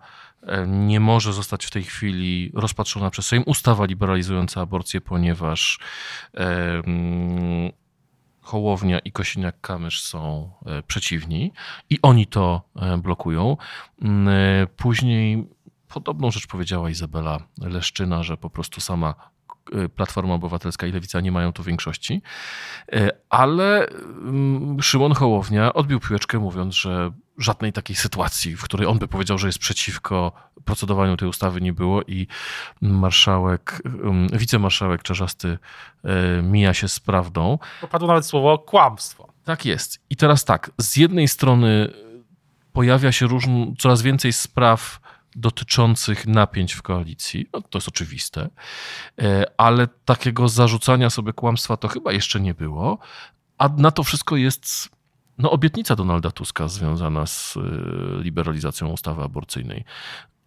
nie 0.66 1.00
może 1.00 1.32
zostać 1.32 1.66
w 1.66 1.70
tej 1.70 1.82
chwili 1.82 2.50
rozpatrzona 2.54 3.10
przez 3.10 3.26
Sejm 3.26 3.42
ustawa 3.46 3.84
liberalizująca 3.84 4.60
aborcję, 4.60 5.00
ponieważ 5.00 5.78
Hołownia 8.48 8.98
i 8.98 9.12
Kosiniak-Kamysz 9.12 10.00
są 10.00 10.50
e, 10.66 10.82
przeciwni 10.82 11.52
i 11.90 11.98
oni 12.02 12.26
to 12.26 12.62
e, 12.76 12.98
blokują. 12.98 13.56
E, 14.02 14.66
później 14.76 15.48
podobną 15.88 16.30
rzecz 16.30 16.46
powiedziała 16.46 16.90
Izabela 16.90 17.38
Leszczyna, 17.60 18.22
że 18.22 18.36
po 18.36 18.50
prostu 18.50 18.80
sama 18.80 19.14
Platforma 19.96 20.34
Obywatelska 20.34 20.86
i 20.86 20.92
Lewica 20.92 21.20
nie 21.20 21.32
mają 21.32 21.52
tu 21.52 21.62
większości, 21.62 22.22
ale 23.30 23.86
Szymon 24.80 25.14
Hołownia 25.14 25.72
odbił 25.72 26.00
piłeczkę 26.00 26.38
mówiąc, 26.38 26.74
że 26.74 27.10
żadnej 27.38 27.72
takiej 27.72 27.96
sytuacji, 27.96 28.56
w 28.56 28.62
której 28.62 28.86
on 28.86 28.98
by 28.98 29.08
powiedział, 29.08 29.38
że 29.38 29.46
jest 29.46 29.58
przeciwko 29.58 30.32
procedowaniu 30.68 31.16
tej 31.16 31.28
ustawy 31.28 31.60
nie 31.60 31.72
było 31.72 32.02
i 32.02 32.26
marszałek, 32.80 33.82
wicemarszałek 34.32 35.02
Czarzasty 35.02 35.58
e, 36.04 36.42
mija 36.42 36.74
się 36.74 36.88
z 36.88 37.00
prawdą. 37.00 37.58
Popadło 37.80 38.08
nawet 38.08 38.26
słowo 38.26 38.58
kłamstwo. 38.58 39.28
Tak 39.44 39.64
jest. 39.64 40.00
I 40.10 40.16
teraz 40.16 40.44
tak, 40.44 40.70
z 40.78 40.96
jednej 40.96 41.28
strony 41.28 41.92
pojawia 42.72 43.12
się 43.12 43.26
różn, 43.26 43.74
coraz 43.78 44.02
więcej 44.02 44.32
spraw 44.32 45.00
dotyczących 45.36 46.26
napięć 46.26 46.72
w 46.72 46.82
koalicji. 46.82 47.46
No, 47.52 47.62
to 47.62 47.78
jest 47.78 47.88
oczywiste, 47.88 48.48
e, 49.18 49.44
ale 49.56 49.88
takiego 50.04 50.48
zarzucania 50.48 51.10
sobie 51.10 51.32
kłamstwa 51.32 51.76
to 51.76 51.88
chyba 51.88 52.12
jeszcze 52.12 52.40
nie 52.40 52.54
było. 52.54 52.98
A 53.58 53.68
na 53.68 53.90
to 53.90 54.02
wszystko 54.04 54.36
jest 54.36 54.97
no, 55.38 55.50
obietnica 55.50 55.96
Donalda 55.96 56.30
Tuska 56.30 56.68
związana 56.68 57.26
z 57.26 57.56
y, 57.56 57.60
liberalizacją 58.22 58.88
ustawy 58.88 59.22
aborcyjnej. 59.22 59.84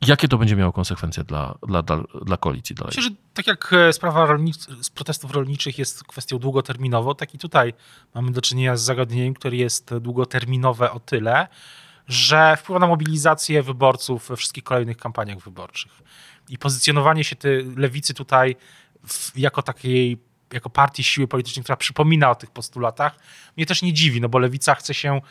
Jakie 0.08 0.28
to 0.28 0.38
będzie 0.38 0.56
miało 0.56 0.72
konsekwencje 0.72 1.24
dla, 1.24 1.58
dla, 1.68 1.82
dla, 1.82 2.04
dla 2.26 2.38
koalicji 2.38 2.76
dalej? 2.76 2.94
Myślę, 2.96 3.04
że 3.04 3.16
tak 3.34 3.48
jak 3.48 3.74
e, 3.74 3.94
sprawa 3.94 4.26
rolnic- 4.26 4.84
z 4.84 4.90
protestów 4.90 5.32
rolniczych 5.32 5.78
jest 5.80 6.04
kwestią 6.04 6.40
długoterminową, 6.40 7.16
tak 7.16 7.36
i 7.36 7.38
tutaj 7.38 7.74
mamy 8.14 8.32
do 8.32 8.42
czynienia 8.42 8.78
z 8.78 8.82
zagadnieniem, 8.82 9.34
które 9.34 9.58
jest 9.58 9.98
długoterminowe 9.98 10.92
o 10.92 11.00
tyle, 11.00 11.48
że 12.08 12.58
wpływa 12.58 12.80
na 12.80 12.88
mobilizację 12.88 13.64
wyborców 13.64 14.28
we 14.28 14.36
wszystkich 14.36 14.64
kolejnych 14.64 14.98
kampaniach 14.98 15.40
wyborczych. 15.40 16.02
I 16.50 16.58
pozycjonowanie 16.58 17.24
się 17.24 17.36
tej 17.36 17.76
lewicy 17.76 18.14
tutaj 18.14 18.56
w, 19.08 19.38
jako 19.38 19.62
takiej 19.62 20.18
jako 20.53 20.70
partii 20.70 21.03
siły 21.03 21.27
politycznej, 21.27 21.63
która 21.63 21.75
przypomina 21.75 22.31
o 22.31 22.36
tych 22.36 22.51
postulatach, 22.51 23.20
mnie 23.58 23.65
też 23.65 23.81
nie 23.81 23.93
dziwi, 23.93 24.22
no 24.22 24.29
bo 24.29 24.39
lewica 24.39 24.75
chce 24.75 24.93
się, 24.93 25.22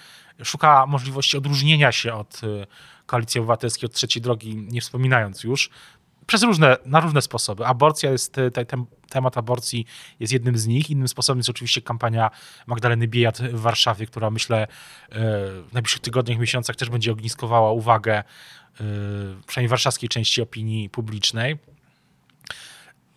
szuka 0.44 0.86
możliwości 0.86 1.36
odróżnienia 1.36 1.92
się 1.92 2.14
od 2.14 2.44
y, 2.44 2.66
koalicji 3.06 3.38
obywatelskiej, 3.40 3.86
od 3.86 3.92
trzeciej 3.92 4.22
drogi, 4.22 4.56
nie 4.56 4.80
wspominając 4.80 5.44
już, 5.44 5.70
przez 6.26 6.42
różne, 6.42 6.76
na 6.84 7.00
różne 7.00 7.22
sposoby. 7.22 7.66
Aborcja 7.66 8.10
jest, 8.10 8.38
y, 8.38 8.50
ten 8.50 8.84
temat 9.08 9.38
aborcji 9.38 9.86
jest 10.20 10.32
jednym 10.32 10.58
z 10.58 10.66
nich. 10.66 10.90
Innym 10.90 11.08
sposobem 11.08 11.38
jest 11.38 11.50
oczywiście 11.50 11.82
kampania 11.82 12.30
Magdaleny 12.66 13.08
Biejat 13.08 13.38
w 13.38 13.60
Warszawie, 13.60 14.06
która 14.06 14.30
myślę 14.30 14.64
y, 14.64 14.68
w 15.62 15.68
najbliższych 15.72 16.00
tygodniach, 16.00 16.38
miesiącach 16.38 16.76
też 16.76 16.90
będzie 16.90 17.12
ogniskowała 17.12 17.72
uwagę 17.72 18.24
przynajmniej 19.46 19.68
warszawskiej 19.68 20.08
części 20.08 20.42
opinii 20.42 20.90
publicznej. 20.90 21.58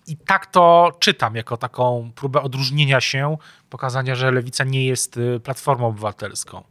I 0.08 0.18
tak 0.18 0.46
to 0.46 0.92
czytam, 1.00 1.36
jako 1.36 1.58
taką 1.58 2.12
próbę 2.16 2.42
odróżnienia 2.42 3.02
się, 3.02 3.38
pokazania, 3.70 4.16
że 4.16 4.32
lewica 4.32 4.64
nie 4.64 4.86
jest 4.86 5.18
y, 5.18 5.40
platformą 5.40 5.88
obywatelską. 5.88 6.64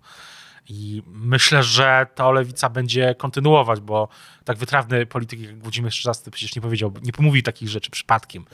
I 0.68 1.02
myślę, 1.06 1.62
że 1.62 2.06
to 2.14 2.32
lewica 2.32 2.70
będzie 2.70 3.14
kontynuować, 3.14 3.80
bo 3.80 4.08
tak 4.44 4.58
wytrawny 4.58 5.06
polityk 5.06 5.40
jak 5.40 5.58
Włodzimierz 5.58 5.94
Szczasty 5.94 6.30
przecież 6.30 6.56
nie 6.56 6.62
powiedział, 6.62 6.92
nie 7.02 7.12
pomówił 7.12 7.42
takich 7.42 7.68
rzeczy 7.68 7.90
przypadkiem. 7.90 8.44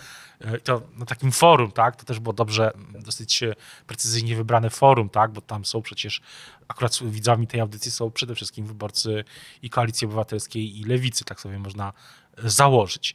Y, 0.45 0.61
to 0.61 0.83
na 0.97 1.07
takim 1.07 1.33
forum, 1.33 1.73
tak, 1.73 1.97
to 1.97 2.05
też 2.05 2.21
było 2.21 2.33
dobrze, 2.33 2.73
dosyć 2.95 3.43
y, 3.43 3.55
precyzyjnie 3.87 4.37
wybrane 4.37 4.71
forum, 4.71 5.09
tak, 5.09 5.33
bo 5.33 5.41
tam 5.41 5.65
są 5.65 5.83
przecież, 5.83 6.21
akurat 6.69 6.99
widzami 7.03 7.47
tej 7.47 7.61
audycji 7.61 7.91
są 7.91 8.11
przede 8.11 8.35
wszystkim 8.35 8.67
wyborcy 8.67 9.25
i 9.63 9.71
Koalicji 9.71 10.05
Obywatelskiej 10.05 10.81
i 10.81 10.85
Lewicy, 10.85 11.25
tak 11.25 11.41
sobie 11.41 11.59
można 11.59 11.93
założyć. 12.39 13.15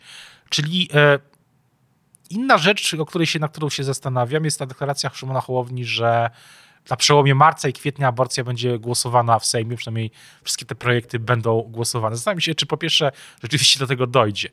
Czyli 0.50 0.89
Inna 2.30 2.58
rzecz, 2.58 2.94
o 2.94 3.06
której 3.06 3.27
się, 3.27 3.39
na 3.39 3.48
którą 3.48 3.70
się 3.70 3.84
zastanawiam, 3.84 4.46
jest 4.46 4.60
ta 4.60 4.65
deklaracja 4.65 5.10
Szymona 5.10 5.42
Hołowni, 5.42 5.86
że 5.86 6.30
na 6.89 6.96
przełomie 6.96 7.36
marca 7.36 7.70
i 7.70 7.74
kwietnia 7.74 8.08
aborcja 8.08 8.44
będzie 8.44 8.80
głosowana 8.80 9.39
w 9.39 9.46
Sejmie, 9.46 9.77
przynajmniej 9.77 10.12
wszystkie 10.44 10.65
te 10.65 10.75
projekty 10.75 11.20
będą 11.20 11.62
głosowane. 11.62 12.15
Zastanawiam 12.15 12.42
się, 12.42 12.56
czy 12.56 12.65
po 12.65 12.77
pierwsze 12.77 13.12
rzeczywiście 13.44 13.80
do 13.80 13.88
tego 13.88 14.08
dojdzie. 14.08 14.50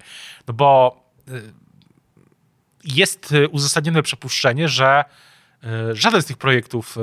No 0.48 0.54
bo 0.54 1.00
y, 1.28 1.52
jest 2.84 3.34
uzasadnione 3.50 4.02
przypuszczenie, 4.02 4.68
że 4.68 5.04
y, 5.64 5.96
żaden 5.96 6.22
z 6.22 6.26
tych 6.26 6.36
projektów 6.36 6.96
y, 6.96 7.00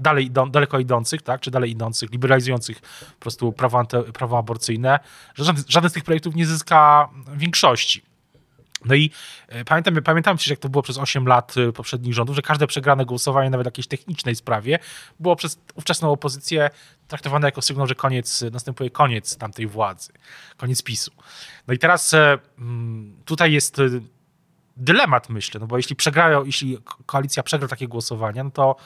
dalej 0.00 0.26
idą, 0.26 0.50
daleko 0.50 0.78
idących, 0.78 1.22
tak, 1.22 1.40
czy 1.40 1.50
dalej 1.50 1.70
idących, 1.70 2.10
liberalizujących 2.10 2.80
po 3.14 3.20
prostu 3.20 3.52
prawo, 3.52 3.84
prawo 4.12 4.38
aborcyjne, 4.38 4.98
że 5.34 5.44
żaden, 5.44 5.64
żaden 5.68 5.90
z 5.90 5.92
tych 5.92 6.04
projektów 6.04 6.34
nie 6.34 6.46
zyska 6.46 7.08
większości. 7.36 8.07
No 8.84 8.94
i 8.94 9.10
e, 9.48 9.64
pamiętam, 9.64 10.02
pamiętam 10.02 10.36
przecież, 10.36 10.50
jak 10.50 10.58
to 10.58 10.68
było 10.68 10.82
przez 10.82 10.98
8 10.98 11.26
lat 11.26 11.54
e, 11.56 11.72
poprzednich 11.72 12.14
rządów, 12.14 12.36
że 12.36 12.42
każde 12.42 12.66
przegrane 12.66 13.04
głosowanie, 13.04 13.50
nawet 13.50 13.64
w 13.64 13.70
jakiejś 13.70 13.86
technicznej 13.86 14.34
sprawie, 14.34 14.78
było 15.20 15.36
przez 15.36 15.58
ówczesną 15.74 16.12
opozycję 16.12 16.70
traktowane 17.08 17.48
jako 17.48 17.62
sygnał, 17.62 17.86
że 17.86 17.94
koniec, 17.94 18.44
następuje 18.52 18.90
koniec 18.90 19.36
tamtej 19.36 19.66
władzy, 19.66 20.12
koniec 20.56 20.82
PiSu. 20.82 21.10
No 21.66 21.74
i 21.74 21.78
teraz 21.78 22.14
e, 22.14 22.38
mm, 22.58 23.16
tutaj 23.24 23.52
jest 23.52 23.76
dylemat, 24.76 25.28
myślę, 25.28 25.60
no 25.60 25.66
bo 25.66 25.76
jeśli 25.76 25.96
przegrają, 25.96 26.44
jeśli 26.44 26.78
koalicja 27.06 27.42
przegra 27.42 27.68
takie 27.68 27.88
głosowania, 27.88 28.44
no 28.44 28.50
to 28.50 28.76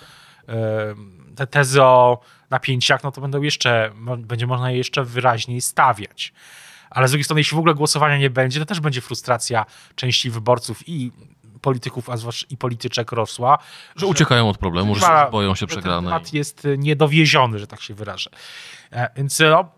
te 1.37 1.47
tezy 1.47 1.83
o 1.83 2.21
napięciach, 2.51 3.03
no 3.03 3.13
to 3.13 3.21
będą 3.21 3.43
jeszcze, 3.43 3.93
będzie 4.19 4.47
można 4.47 4.71
je 4.71 4.77
jeszcze 4.77 5.05
wyraźniej 5.05 5.61
stawiać. 5.61 6.33
Ale 6.95 7.09
z 7.09 7.11
drugiej 7.11 7.25
strony, 7.25 7.41
jeśli 7.41 7.55
w 7.55 7.59
ogóle 7.59 7.75
głosowania 7.75 8.19
nie 8.19 8.31
będzie, 8.31 8.61
to 8.61 8.67
też 8.67 8.81
będzie 8.81 9.01
frustracja 9.01 9.67
części 9.95 10.31
wyborców 10.31 10.89
i 10.89 11.13
polityków, 11.61 12.11
a 12.11 12.17
zwłaszcza 12.17 12.47
i 12.51 12.57
polityczek 12.57 13.13
rosła. 13.13 13.59
Że, 13.97 14.01
że 14.01 14.07
uciekają 14.07 14.49
od 14.49 14.59
problemu, 14.59 14.95
że 14.95 15.29
boją 15.33 15.55
się 15.55 15.67
przegranej. 15.67 16.05
Temat 16.05 16.33
jest 16.33 16.69
niedowieziony, 16.79 17.59
że 17.59 17.67
tak 17.67 17.81
się 17.81 17.95
wyrażę. 17.95 18.31
E, 18.93 19.11
więc 19.17 19.39
no, 19.41 19.69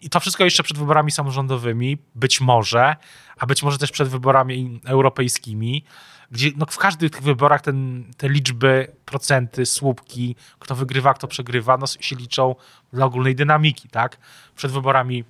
i 0.00 0.10
to 0.10 0.20
wszystko 0.20 0.44
jeszcze 0.44 0.62
przed 0.62 0.78
wyborami 0.78 1.10
samorządowymi, 1.10 1.98
być 2.14 2.40
może, 2.40 2.96
a 3.38 3.46
być 3.46 3.62
może 3.62 3.78
też 3.78 3.90
przed 3.90 4.08
wyborami 4.08 4.80
europejskimi, 4.84 5.84
gdzie 6.30 6.50
no, 6.56 6.66
w 6.66 6.78
każdych 6.78 7.10
tych 7.10 7.22
wyborach 7.22 7.60
ten, 7.60 8.04
te 8.16 8.28
liczby, 8.28 8.92
procenty, 9.04 9.66
słupki, 9.66 10.36
kto 10.58 10.74
wygrywa, 10.74 11.14
kto 11.14 11.28
przegrywa, 11.28 11.76
no, 11.76 11.86
się 11.86 12.16
liczą 12.16 12.54
dla 12.92 13.06
ogólnej 13.06 13.34
dynamiki, 13.34 13.88
tak? 13.88 14.18
Przed 14.56 14.72
wyborami 14.72 15.24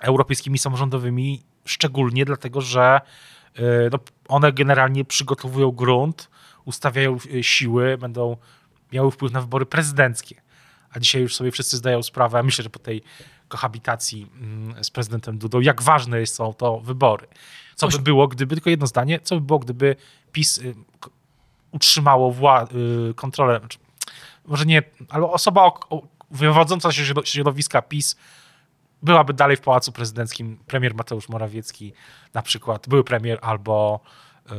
europejskimi 0.00 0.58
samorządowymi, 0.58 1.42
szczególnie 1.64 2.24
dlatego, 2.24 2.60
że 2.60 3.00
y, 3.58 3.62
no, 3.92 3.98
one 4.28 4.52
generalnie 4.52 5.04
przygotowują 5.04 5.70
grunt, 5.70 6.30
ustawiają 6.64 7.16
y, 7.34 7.42
siły, 7.42 7.98
będą 7.98 8.36
miały 8.92 9.10
wpływ 9.10 9.32
na 9.32 9.40
wybory 9.40 9.66
prezydenckie. 9.66 10.42
A 10.90 11.00
dzisiaj 11.00 11.22
już 11.22 11.36
sobie 11.36 11.50
wszyscy 11.50 11.76
zdają 11.76 12.02
sprawę, 12.02 12.42
myślę, 12.42 12.62
że 12.62 12.70
po 12.70 12.78
tej 12.78 13.02
kohabitacji 13.48 14.30
mm, 14.40 14.84
z 14.84 14.90
prezydentem 14.90 15.38
Dudą, 15.38 15.60
jak 15.60 15.82
ważne 15.82 16.26
są 16.26 16.54
to 16.54 16.80
wybory. 16.80 17.26
Co 17.74 17.88
by 17.88 17.98
było, 17.98 18.28
gdyby, 18.28 18.54
tylko 18.54 18.70
jedno 18.70 18.86
zdanie, 18.86 19.20
co 19.20 19.34
by 19.34 19.40
było, 19.40 19.58
gdyby 19.58 19.96
PiS 20.32 20.58
y, 20.58 20.74
utrzymało 21.70 22.32
wła- 22.32 22.68
kontrolę, 23.14 23.58
znaczy, 23.58 23.78
może 24.46 24.66
nie, 24.66 24.82
ale 25.08 25.26
osoba 25.26 25.70
wywodząca 26.30 26.92
się 26.92 27.04
z 27.04 27.28
środowiska 27.28 27.82
PiS 27.82 28.16
byłaby 29.04 29.32
dalej 29.34 29.56
w 29.56 29.60
Pałacu 29.60 29.92
Prezydenckim 29.92 30.58
premier 30.66 30.94
Mateusz 30.94 31.28
Morawiecki, 31.28 31.92
na 32.34 32.42
przykład 32.42 32.88
były 32.88 33.04
premier 33.04 33.38
albo 33.42 34.00
y, 34.46 34.54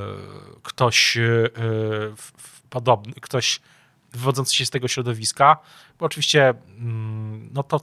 ktoś 0.64 1.18
y, 1.18 1.52
podobny, 2.70 3.14
ktoś 3.14 3.62
wywodzący 4.14 4.56
się 4.56 4.66
z 4.66 4.70
tego 4.70 4.88
środowiska, 4.88 5.58
bo 6.00 6.06
oczywiście 6.06 6.54
mm, 6.78 7.50
no 7.54 7.64
to 7.64 7.82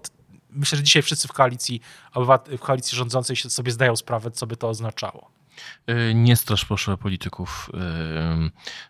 myślę, 0.51 0.77
że 0.77 0.85
dzisiaj 0.85 1.03
wszyscy 1.03 1.29
w 1.29 1.33
koalicji, 1.33 1.81
w 2.47 2.59
koalicji 2.59 2.99
rządzącej 2.99 3.37
sobie 3.37 3.73
zdają 3.73 3.97
sprawę, 3.97 4.31
co 4.31 4.47
by 4.47 4.57
to 4.57 4.69
oznaczało. 4.69 5.31
E, 5.87 6.15
nie 6.15 6.37
strasz 6.37 6.65
proszę 6.65 6.97
polityków 6.97 7.71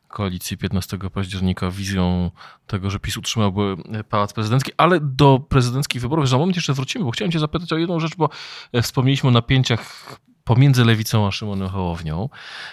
koalicji 0.09 0.57
15 0.57 0.99
października 1.14 1.71
wizją 1.71 2.31
tego, 2.66 2.90
że 2.90 2.99
PiS 2.99 3.16
utrzymałby 3.16 3.76
pałac 4.09 4.33
prezydencki, 4.33 4.73
ale 4.76 5.00
do 5.00 5.38
prezydenckich 5.49 6.02
wyborów 6.02 6.28
za 6.28 6.38
moment 6.38 6.57
jeszcze 6.57 6.73
wrócimy, 6.73 7.04
bo 7.04 7.11
chciałem 7.11 7.33
cię 7.33 7.38
zapytać 7.38 7.73
o 7.73 7.78
jedną 7.78 8.00
rzecz, 8.00 8.16
bo 8.16 8.28
e, 8.73 8.83
wspomnieliśmy 8.83 9.28
o 9.28 9.33
napięciach 9.33 10.16
pomiędzy 10.45 10.85
lewicą 10.85 11.26
a 11.26 11.31
Szymonem 11.31 11.69
Hołownią, 11.69 12.28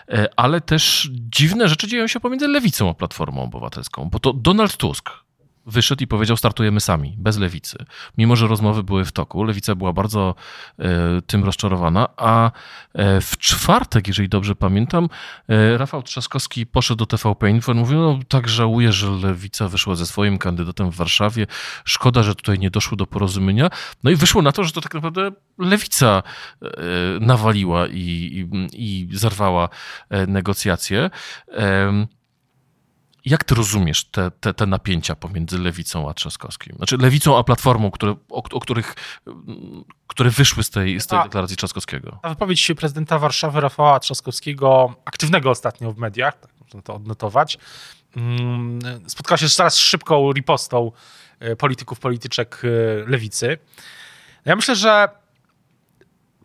e, 0.10 0.28
ale 0.36 0.62
też 0.62 1.10
dziwne 1.12 1.70
rzeczy 1.70 1.88
dzieją 1.88 2.08
się 2.08 2.20
pomiędzy 2.20 2.48
lewicą 2.48 2.90
a 2.90 2.94
Platformą 2.94 3.44
Obywatelską, 3.44 4.10
bo 4.10 4.20
to 4.20 4.34
Donald 4.34 4.78
Tusk, 4.78 5.10
wyszedł 5.70 6.04
i 6.04 6.08
powiedział: 6.08 6.38
Startujemy 6.38 6.80
sami, 6.80 7.16
bez 7.18 7.38
lewicy. 7.38 7.86
Mimo, 8.18 8.36
że 8.36 8.48
rozmowy 8.48 8.84
były 8.84 9.06
w 9.06 9.12
toku, 9.12 9.44
lewica 9.44 9.76
była 9.76 9.94
bardzo 9.94 10.36
e, 10.80 11.22
tym 11.28 11.44
rozczarowana, 11.44 12.08
a 12.18 12.52
e, 12.94 13.22
w 13.22 13.38
czwartek, 13.38 14.08
jeżeli 14.08 14.30
dobrze 14.30 14.56
pamiętam, 14.56 15.10
e, 15.50 15.78
Rafał 15.78 16.04
Trzaskowski 16.04 16.66
poszedł 16.66 16.98
do 16.98 17.06
TVP 17.06 17.50
Info 17.50 17.72
i 17.72 17.76
mówił: 17.76 18.00
No, 18.00 18.20
tak 18.28 18.50
żałuję, 18.50 18.92
że 18.92 19.10
lewica 19.10 19.68
wyszła 19.68 19.96
ze 19.96 20.06
swoim 20.06 20.38
kandydatem 20.38 20.92
w 20.92 20.96
Warszawie. 20.96 21.48
Szkoda, 21.86 22.24
że 22.24 22.36
tutaj 22.36 22.60
nie 22.60 22.70
doszło 22.70 22.98
do 22.98 23.08
porozumienia. 23.08 23.70
No 24.04 24.12
i 24.12 24.16
wyszło 24.16 24.42
na 24.42 24.52
to, 24.52 24.64
że 24.64 24.72
to 24.72 24.82
tak 24.82 24.94
naprawdę 24.94 25.32
lewica 25.58 26.24
nawaliła 27.22 27.88
i, 27.88 27.92
i, 27.94 28.48
i 28.74 29.18
zarwała 29.18 29.70
negocjacje. 30.28 31.10
Jak 33.26 33.44
ty 33.44 33.56
rozumiesz 33.56 34.06
te, 34.06 34.32
te, 34.32 34.54
te 34.54 34.66
napięcia 34.66 35.16
pomiędzy 35.16 35.58
lewicą 35.58 36.10
a 36.10 36.14
Trzaskowskim? 36.14 36.76
Znaczy 36.76 36.98
lewicą 36.98 37.38
a 37.38 37.44
platformą, 37.44 37.92
które, 37.92 38.16
o, 38.30 38.44
o 38.52 38.60
których, 38.60 38.96
które 40.08 40.30
wyszły 40.30 40.64
z 40.64 40.70
tej, 40.70 41.02
z 41.02 41.08
tej 41.08 41.24
deklaracji 41.24 41.58
Trzaskowskiego? 41.58 42.20
Ta 42.22 42.30
wypowiedź 42.30 42.72
prezydenta 42.78 43.20
Warszawy 43.20 43.62
Rafała 43.62 44.00
Trzaskowskiego, 44.00 44.96
aktywnego 45.06 45.50
ostatnio 45.50 45.92
w 45.92 45.98
mediach, 45.98 46.40
tak 46.40 46.52
można 46.62 46.82
to 46.82 46.94
odnotować, 46.94 47.58
mm, 48.16 48.80
spotkała 49.08 49.38
się 49.38 49.50
coraz 49.50 49.78
szybką 49.78 50.32
ripostą 50.32 50.92
e, 51.40 51.56
polityków, 51.56 52.00
polityczek 52.00 52.62
e, 52.64 53.10
lewicy. 53.10 53.58
Ja 54.46 54.56
myślę, 54.56 54.76
że 54.76 55.10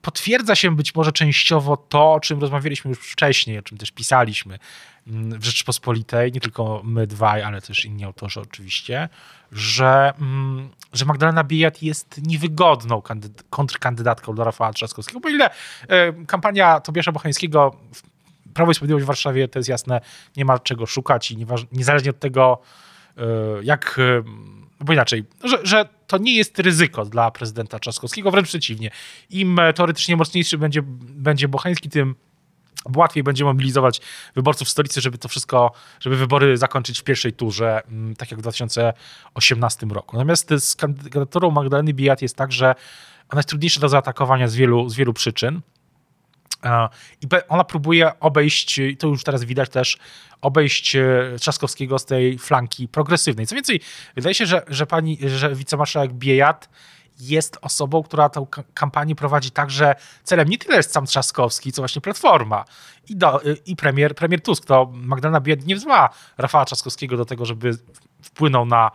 potwierdza 0.03 0.55
się 0.55 0.77
być 0.77 0.95
może 0.95 1.13
częściowo 1.13 1.77
to, 1.77 2.13
o 2.13 2.21
czym 2.21 2.41
rozmawialiśmy 2.41 2.89
już 2.89 2.99
wcześniej, 2.99 3.59
o 3.59 3.63
czym 3.63 3.79
też 3.79 3.91
pisaliśmy, 3.91 4.59
Mm, 4.59 4.94
w 5.07 5.45
Rzeczypospolitej, 5.45 6.33
nie 6.33 6.41
tylko 6.41 6.81
my 6.85 7.07
dwaj, 7.07 7.43
ale 7.43 7.61
też 7.61 7.85
inni 7.85 8.05
autorzy 8.05 8.41
oczywiście, 8.41 9.09
że, 9.53 10.13
mm, 10.21 10.69
że 10.93 11.05
Magdalena 11.05 11.45
Biejat 11.45 11.83
jest 11.83 12.21
niewygodną 12.27 13.03
kontrkandydatką 13.51 14.35
do 14.35 14.45
Rafała 14.45 14.73
Trzaskowskiego, 14.73 15.21
bo 15.21 15.29
ile 15.29 15.51
e, 15.89 16.13
kampania 16.13 16.81
Tobiasza 16.81 17.13
Bochańskiego 17.13 17.77
Prawo 18.55 18.73
i 18.73 18.75
Sprawiedliwość 18.75 19.05
w 19.05 19.07
Warszawie, 19.07 19.49
to 19.49 19.59
jest 19.59 19.69
jasne, 19.69 20.01
nie 20.37 20.45
ma 20.45 20.59
czego 20.59 20.87
szukać 20.87 21.31
i 21.31 21.47
niezależnie 21.73 22.11
od 22.11 22.19
tego, 22.19 22.61
e, 23.17 23.23
jak, 23.63 23.97
e, 23.99 24.23
bo 24.81 24.93
inaczej, 24.93 25.25
że, 25.45 25.59
że 25.63 25.89
to 26.07 26.19
nie 26.19 26.37
jest 26.37 26.59
ryzyko 26.59 27.05
dla 27.05 27.31
prezydenta 27.31 27.79
Trzaskowskiego, 27.79 28.31
wręcz 28.31 28.49
przeciwnie. 28.49 28.91
Im 29.31 29.61
teoretycznie 29.75 30.17
mocniejszy 30.17 30.59
będzie, 30.59 30.83
będzie 30.83 31.49
Bochański, 31.49 31.89
tym 31.89 32.15
łatwiej 32.97 33.23
będzie 33.23 33.45
mobilizować 33.45 34.01
wyborców 34.35 34.69
w 34.69 34.71
stolicy, 34.71 35.01
żeby 35.01 35.19
to 35.19 35.29
wszystko, 35.29 35.73
żeby 36.01 36.17
wybory 36.17 36.57
zakończyć 36.57 37.01
w 37.01 37.05
pierwszej 37.05 37.33
turze, 37.33 37.83
mm, 37.89 38.17
tak 38.17 38.31
jak 38.31 38.41
w 38.41 38.43
2018 38.43 39.87
roku. 39.91 40.17
Natomiast 40.17 40.51
z 40.59 40.77
kandydaturą 40.77 41.51
Magdaleny 41.51 41.95
Bijat 41.95 42.23
jest 42.23 42.37
tak, 42.37 42.53
że 42.53 42.75
ona 43.29 43.39
jest 43.39 43.49
trudniejsza 43.49 43.81
do 43.81 43.89
zaatakowania 43.89 44.49
z 44.49 44.57
wielu, 44.57 44.89
z 44.89 44.95
wielu 44.95 45.13
przyczyn. 45.13 45.61
I 47.23 47.27
ona 47.49 47.65
próbuje 47.65 48.21
obejść, 48.21 48.81
to 48.99 49.09
już 49.09 49.25
teraz 49.25 49.45
widać 49.45 49.71
też, 49.71 49.99
obejść 50.41 50.97
e, 50.97 51.03
Trzaskowskiego 51.41 51.99
z 51.99 52.05
tej 52.05 52.39
flanki 52.39 52.89
progresywnej. 52.89 53.47
Co 53.47 53.55
więcej, 53.55 53.81
wydaje 54.17 54.35
się, 54.35 54.47
że, 54.47 54.63
że 54.69 54.87
pani, 54.87 55.19
że 55.27 55.55
wicemarszałek 55.55 56.13
Biejat 56.13 56.69
jest 57.19 57.59
osobą, 57.63 58.03
która 58.03 58.29
tę 58.29 58.47
kampanię 58.75 59.15
prowadzi 59.15 59.51
tak, 59.51 59.71
że 59.71 59.95
celem 60.25 60.49
nie 60.49 60.59
tyle 60.59 60.77
jest 60.77 60.93
sam 60.93 61.07
Trzaskowski, 61.07 61.73
co 61.73 61.83
właśnie 61.83 62.03
Platforma 62.03 62.65
i, 63.09 63.17
do, 63.17 63.41
i 63.67 63.77
premier, 63.77 64.15
premier 64.15 64.43
Tusk. 64.43 64.67
To 64.67 64.91
Magdalena 64.93 65.41
Bied 65.41 65.67
nie 65.67 65.77
wzma 65.77 66.09
Rafała 66.39 66.65
Trzaskowskiego 66.65 67.17
do 67.17 67.25
tego, 67.25 67.45
żeby 67.45 67.79
wpłynął 68.23 68.67
na 68.67 68.91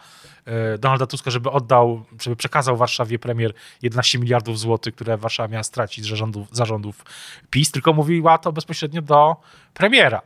e, 0.45 0.77
Donalda 0.77 1.07
Tuska, 1.07 1.31
żeby 1.31 1.51
oddał, 1.51 2.05
żeby 2.21 2.35
przekazał 2.35 2.77
Warszawie 2.77 3.19
premier 3.19 3.53
11 3.81 4.19
miliardów 4.19 4.59
złotych, 4.59 4.95
które 4.95 5.17
Warszawa 5.17 5.47
miała 5.47 5.63
stracić 5.63 6.05
z 6.05 6.09
zarządów, 6.09 6.47
zarządów 6.51 7.05
PiS, 7.49 7.71
tylko 7.71 7.93
mówiła 7.93 8.37
to 8.37 8.51
bezpośrednio 8.51 9.01
do 9.01 9.35
premiera. 9.73 10.21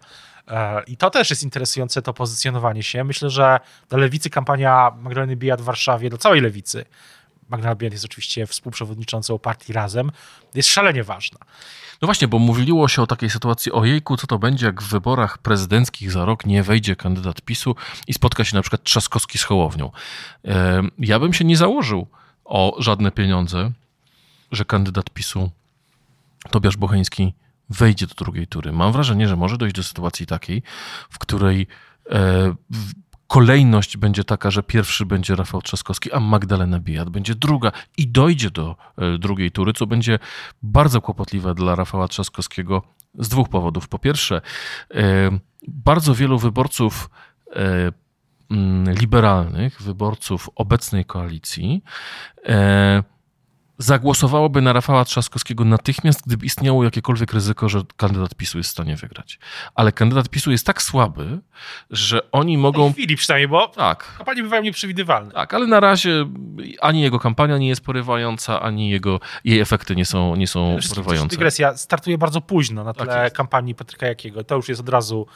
E, 0.48 0.84
I 0.88 0.98
to 0.98 1.10
też 1.10 1.30
jest 1.30 1.44
interesujące, 1.44 2.02
to 2.02 2.14
pozycjonowanie 2.14 2.84
się. 2.84 3.04
Myślę, 3.04 3.30
że 3.30 3.60
dla 3.90 3.98
lewicy 4.00 4.30
kampania 4.30 4.92
Magdaleny 4.98 5.36
Bijat 5.36 5.62
w 5.62 5.66
Warszawie, 5.66 6.10
do 6.10 6.18
całej 6.18 6.42
lewicy, 6.42 6.86
Magdalena 7.50 7.76
Biel 7.76 7.92
jest 7.92 8.06
oczywiście 8.06 8.48
współprzewodniczącą 8.48 9.40
partii 9.40 9.74
Razem, 9.74 10.12
jest 10.54 10.70
szalenie 10.70 11.04
ważna. 11.04 11.40
No 12.02 12.06
właśnie, 12.06 12.28
bo 12.28 12.40
mówiło 12.40 12.88
się 12.88 13.02
o 13.02 13.08
takiej 13.08 13.30
sytuacji, 13.30 13.72
ojejku, 13.72 14.18
co 14.18 14.28
to 14.28 14.40
będzie, 14.40 14.66
jak 14.66 14.82
w 14.82 14.90
wyborach 14.90 15.38
prezydenckich 15.38 16.12
za 16.12 16.26
rok 16.26 16.46
nie 16.46 16.64
wejdzie 16.64 16.96
kandydat 16.96 17.42
PiSu 17.42 17.76
i 18.08 18.14
spotka 18.14 18.44
się 18.44 18.56
na 18.56 18.62
przykład 18.62 18.84
Trzaskowski 18.84 19.38
z 19.38 19.44
Hołownią. 19.44 19.92
Ja 21.00 21.20
bym 21.20 21.34
się 21.34 21.46
nie 21.46 21.58
założył 21.58 22.08
o 22.46 22.76
żadne 22.80 23.12
pieniądze, 23.12 23.72
że 24.52 24.66
kandydat 24.66 25.10
PiSu 25.10 25.52
Tobiasz 26.52 26.78
Bocheński 26.78 27.34
wejdzie 27.70 28.08
do 28.08 28.16
drugiej 28.16 28.48
tury. 28.48 28.72
Mam 28.72 28.92
wrażenie, 28.92 29.28
że 29.28 29.36
może 29.36 29.58
dojść 29.58 29.76
do 29.76 29.84
sytuacji 29.84 30.26
takiej, 30.26 30.64
w 31.10 31.20
której 31.20 31.68
e, 32.10 32.56
kolejność 33.34 33.98
będzie 33.98 34.24
taka, 34.24 34.52
że 34.52 34.64
pierwszy 34.64 35.06
będzie 35.06 35.36
Rafał 35.36 35.62
Trzaskowski, 35.62 36.12
a 36.12 36.20
Magdalena 36.20 36.80
Bijat 36.80 37.10
będzie 37.10 37.36
druga 37.36 37.72
i 37.98 38.08
dojdzie 38.08 38.52
do 38.52 38.76
e, 38.98 39.18
drugiej 39.18 39.52
tury, 39.52 39.74
co 39.74 39.88
będzie 39.88 40.20
bardzo 40.64 41.02
kłopotliwe 41.02 41.56
dla 41.56 41.76
Rafała 41.76 42.08
Trzaskowskiego 42.08 42.82
z 43.20 43.30
dwóch 43.30 43.50
powodów. 43.50 43.88
Po 43.88 44.00
pierwsze, 44.00 44.42
e, 44.96 45.40
bardzo 45.68 46.16
wielu 46.16 46.40
wyborców 46.40 47.10
e, 47.56 47.92
mm, 48.52 48.96
liberalnych, 48.96 49.82
wyborców 49.82 50.50
obecnej 50.56 51.06
koalicji, 51.06 51.84
zagłosowałoby 53.78 54.62
na 54.62 54.74
Rafała 54.74 55.06
Trzaskowskiego 55.06 55.66
natychmiast, 55.66 56.22
gdyby 56.26 56.46
istniało 56.46 56.84
jakiekolwiek 56.84 57.34
ryzyko, 57.34 57.70
że 57.70 57.82
kandydat 57.98 58.36
PiSu 58.36 58.58
jest 58.58 58.70
w 58.70 58.74
stanie 58.74 58.96
wygrać. 58.96 59.40
Ale 59.76 59.92
kandydat 59.92 60.30
PiSu 60.30 60.52
jest 60.52 60.66
tak 60.66 60.82
słaby, 60.82 61.40
że 61.90 62.32
oni 62.32 62.58
W 62.58 62.60
mogą... 62.60 62.84
tej 62.84 62.94
chwili 62.94 63.16
przynajmniej, 63.16 63.48
bo 63.48 63.68
Tak, 63.68 64.14
kampanie 64.18 64.44
bywają 64.44 64.64
nieprzewidywalne. 64.64 65.32
tak, 65.32 65.54
ale 65.54 65.68
na 65.68 65.80
razie 65.80 66.26
ani 66.82 67.02
jego 67.02 67.20
kampania 67.20 67.58
nie 67.58 67.68
jest 67.68 67.82
porywająca, 67.86 68.62
ani 68.62 68.90
jego, 68.90 69.20
jej 69.44 69.60
efekty 69.60 69.96
nie 69.96 70.06
są, 70.06 70.36
nie 70.36 70.48
są 70.48 70.78
porywające. 70.90 71.36
Dygresja 71.36 71.78
startuje 71.78 72.18
bardzo 72.18 72.42
późno 72.42 72.84
na 72.84 72.94
Tak 72.94 73.08
tle 73.08 73.24
jest. 73.24 73.36
kampanii 73.36 73.76
Patryka 73.76 74.08
Jakiego. 74.08 74.44
To 74.44 74.56
już 74.56 74.70
jest 74.70 74.82
od 74.82 74.90
razu 74.90 75.28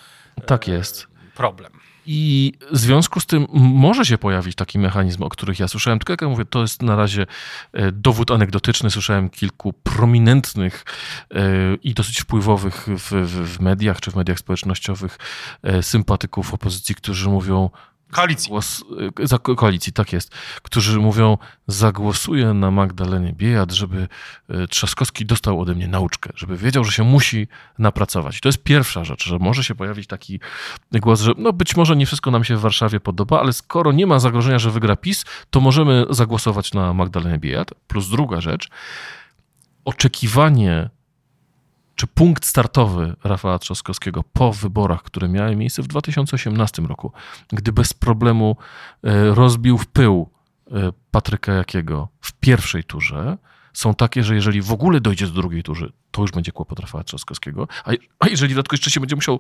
Tak 0.45 0.67
jest. 0.67 1.07
problem. 1.35 1.71
I 2.09 2.53
w 2.71 2.77
związku 2.77 3.19
z 3.19 3.25
tym 3.25 3.47
może 3.53 4.05
się 4.05 4.17
pojawić 4.17 4.55
taki 4.55 4.79
mechanizm, 4.79 5.23
o 5.23 5.29
których 5.29 5.59
ja 5.59 5.67
słyszałem, 5.67 5.99
tylko 5.99 6.13
jak 6.13 6.21
ja 6.21 6.29
mówię, 6.29 6.45
to 6.45 6.61
jest 6.61 6.81
na 6.81 6.95
razie 6.95 7.25
e, 7.73 7.91
dowód 7.91 8.31
anegdotyczny. 8.31 8.91
Słyszałem 8.91 9.29
kilku 9.29 9.73
prominentnych 9.73 10.85
e, 11.31 11.39
i 11.83 11.93
dosyć 11.93 12.21
wpływowych 12.21 12.87
w, 12.87 13.11
w, 13.11 13.55
w 13.55 13.59
mediach 13.59 14.01
czy 14.01 14.11
w 14.11 14.15
mediach 14.15 14.39
społecznościowych 14.39 15.17
e, 15.63 15.83
sympatyków 15.83 16.53
opozycji, 16.53 16.95
którzy 16.95 17.29
mówią, 17.29 17.69
Koalicji. 18.11 18.49
Głos, 18.49 18.83
za 19.23 19.37
ko- 19.37 19.55
koalicji, 19.55 19.93
tak 19.93 20.13
jest, 20.13 20.35
którzy 20.63 20.99
mówią, 20.99 21.37
zagłosuję 21.67 22.53
na 22.53 22.71
Magdalenę 22.71 23.33
Biejat, 23.33 23.71
żeby 23.71 24.07
y, 24.49 24.67
Trzaskowski 24.67 25.25
dostał 25.25 25.61
ode 25.61 25.75
mnie 25.75 25.87
nauczkę, 25.87 26.29
żeby 26.35 26.57
wiedział, 26.57 26.83
że 26.83 26.91
się 26.91 27.03
musi 27.03 27.47
napracować. 27.79 28.37
I 28.37 28.41
to 28.41 28.49
jest 28.49 28.63
pierwsza 28.63 29.03
rzecz, 29.03 29.25
że 29.25 29.37
może 29.39 29.63
się 29.63 29.75
pojawić 29.75 30.07
taki 30.07 30.39
głos, 30.91 31.21
że 31.21 31.31
no 31.37 31.53
być 31.53 31.75
może 31.75 31.95
nie 31.95 32.05
wszystko 32.05 32.31
nam 32.31 32.43
się 32.43 32.57
w 32.57 32.61
Warszawie 32.61 32.99
podoba, 32.99 33.39
ale 33.39 33.53
skoro 33.53 33.91
nie 33.91 34.07
ma 34.07 34.19
zagrożenia, 34.19 34.59
że 34.59 34.71
wygra 34.71 34.95
PiS, 34.95 35.25
to 35.49 35.59
możemy 35.59 36.05
zagłosować 36.09 36.73
na 36.73 36.93
Magdalenę 36.93 37.39
Biejat. 37.39 37.73
Plus 37.87 38.09
druga 38.09 38.41
rzecz, 38.41 38.69
oczekiwanie 39.85 40.89
czy 41.97 42.07
punkt 42.07 42.45
startowy 42.45 43.15
Rafała 43.23 43.59
Trzaskowskiego 43.59 44.23
po 44.33 44.53
wyborach, 44.53 45.03
które 45.03 45.29
miały 45.29 45.55
miejsce 45.55 45.83
w 45.83 45.87
2018 45.87 46.81
roku, 46.81 47.11
gdy 47.49 47.71
bez 47.71 47.93
problemu 47.93 48.57
e, 49.03 49.35
rozbił 49.35 49.77
w 49.77 49.87
pył 49.87 50.29
e, 50.71 50.91
Patryka 51.11 51.53
Jakiego 51.53 52.07
w 52.21 52.33
pierwszej 52.33 52.83
turze, 52.83 53.37
są 53.73 53.93
takie, 53.93 54.23
że 54.23 54.35
jeżeli 54.35 54.61
w 54.61 54.71
ogóle 54.71 55.01
dojdzie 55.01 55.27
do 55.27 55.33
drugiej 55.33 55.63
tury, 55.63 55.91
to 56.11 56.21
już 56.21 56.31
będzie 56.31 56.51
kłopot 56.51 56.79
Rafała 56.79 57.03
Trzaskowskiego, 57.03 57.67
a, 58.19 58.27
jeżeli 58.27 58.53
dodatkowo 58.53 58.75
jeszcze 58.75 58.91
się 58.91 58.99
będzie 58.99 59.15
musiał 59.15 59.39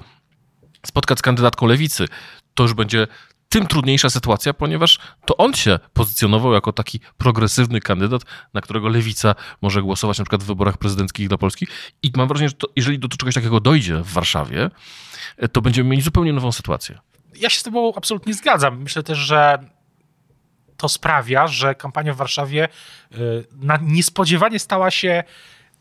spotkać 0.85 1.19
z 1.19 1.21
kandydatką 1.21 1.65
lewicy, 1.65 2.05
to 2.53 2.63
już 2.63 2.73
będzie 2.73 3.07
tym 3.49 3.67
trudniejsza 3.67 4.09
sytuacja, 4.09 4.53
ponieważ 4.53 4.99
to 5.25 5.37
on 5.37 5.53
się 5.53 5.79
pozycjonował 5.93 6.53
jako 6.53 6.73
taki 6.73 6.99
progresywny 7.17 7.81
kandydat, 7.81 8.21
na 8.53 8.61
którego 8.61 8.87
lewica 8.87 9.35
może 9.61 9.81
głosować 9.81 10.17
na 10.17 10.25
przykład 10.25 10.43
w 10.43 10.45
wyborach 10.45 10.77
prezydenckich 10.77 11.27
dla 11.27 11.37
Polski. 11.37 11.67
I 12.03 12.11
mam 12.15 12.27
wrażenie, 12.27 12.49
że 12.49 12.55
to, 12.55 12.67
jeżeli 12.75 12.99
do 12.99 13.07
czegoś 13.07 13.35
takiego 13.35 13.59
dojdzie 13.59 13.95
w 13.95 14.13
Warszawie, 14.13 14.69
to 15.51 15.61
będziemy 15.61 15.89
mieli 15.89 16.01
zupełnie 16.01 16.33
nową 16.33 16.51
sytuację. 16.51 16.99
Ja 17.35 17.49
się 17.49 17.59
z 17.59 17.63
tobą 17.63 17.93
absolutnie 17.95 18.33
zgadzam. 18.33 18.81
Myślę 18.81 19.03
też, 19.03 19.17
że 19.17 19.59
to 20.77 20.89
sprawia, 20.89 21.47
że 21.47 21.75
kampania 21.75 22.13
w 22.13 22.17
Warszawie 22.17 22.67
y, 23.15 23.45
na 23.51 23.79
niespodziewanie 23.81 24.59
stała 24.59 24.91
się 24.91 25.23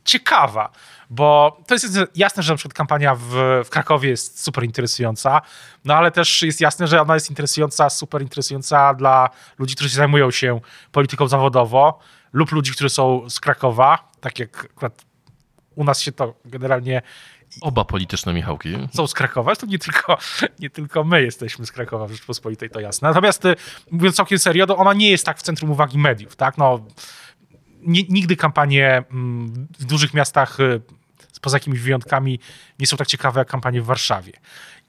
ciekawa, 0.06 0.70
bo 1.10 1.56
to 1.66 1.74
jest 1.74 1.98
jasne, 2.14 2.42
że 2.42 2.52
na 2.52 2.56
przykład 2.56 2.74
kampania 2.74 3.14
w, 3.14 3.28
w 3.64 3.70
Krakowie 3.70 4.08
jest 4.10 4.44
super 4.44 4.64
interesująca, 4.64 5.40
no 5.84 5.94
ale 5.94 6.10
też 6.10 6.42
jest 6.42 6.60
jasne, 6.60 6.86
że 6.86 7.02
ona 7.02 7.14
jest 7.14 7.30
interesująca, 7.30 7.90
super 7.90 8.22
interesująca 8.22 8.94
dla 8.94 9.30
ludzi, 9.58 9.74
którzy 9.74 9.90
zajmują 9.90 10.30
się 10.30 10.60
polityką 10.92 11.28
zawodowo 11.28 11.98
lub 12.32 12.52
ludzi, 12.52 12.72
którzy 12.72 12.90
są 12.90 13.30
z 13.30 13.40
Krakowa, 13.40 14.08
tak 14.20 14.38
jak 14.38 14.64
akurat 14.64 15.04
u 15.74 15.84
nas 15.84 16.00
się 16.00 16.12
to 16.12 16.34
generalnie 16.44 17.02
Oba 17.60 17.84
polityczne 17.84 18.32
Michałki. 18.32 18.76
są 18.94 19.06
z 19.06 19.14
Krakowa, 19.14 19.56
to 19.56 19.66
nie 19.66 19.78
tylko, 19.78 20.18
nie 20.58 20.70
tylko 20.70 21.04
my 21.04 21.22
jesteśmy 21.22 21.66
z 21.66 21.72
Krakowa 21.72 22.06
w 22.06 22.12
Rzeczpospolitej, 22.12 22.70
to 22.70 22.80
jasne. 22.80 23.08
Natomiast 23.08 23.44
y, 23.44 23.56
mówiąc 23.90 24.16
całkiem 24.16 24.38
serio, 24.38 24.66
to 24.66 24.76
ona 24.76 24.92
nie 24.92 25.10
jest 25.10 25.26
tak 25.26 25.38
w 25.38 25.42
centrum 25.42 25.70
uwagi 25.70 25.98
mediów, 25.98 26.36
tak? 26.36 26.58
No, 26.58 26.80
nie, 27.86 28.02
nigdy 28.02 28.36
kampanie 28.36 29.04
mm, 29.10 29.68
w 29.78 29.84
dużych 29.84 30.14
miastach, 30.14 30.60
y, 30.60 30.80
poza 31.40 31.56
jakimiś 31.56 31.80
wyjątkami, 31.80 32.40
nie 32.78 32.86
są 32.86 32.96
tak 32.96 33.06
ciekawe 33.06 33.40
jak 33.40 33.48
kampanie 33.48 33.82
w 33.82 33.84
Warszawie. 33.84 34.32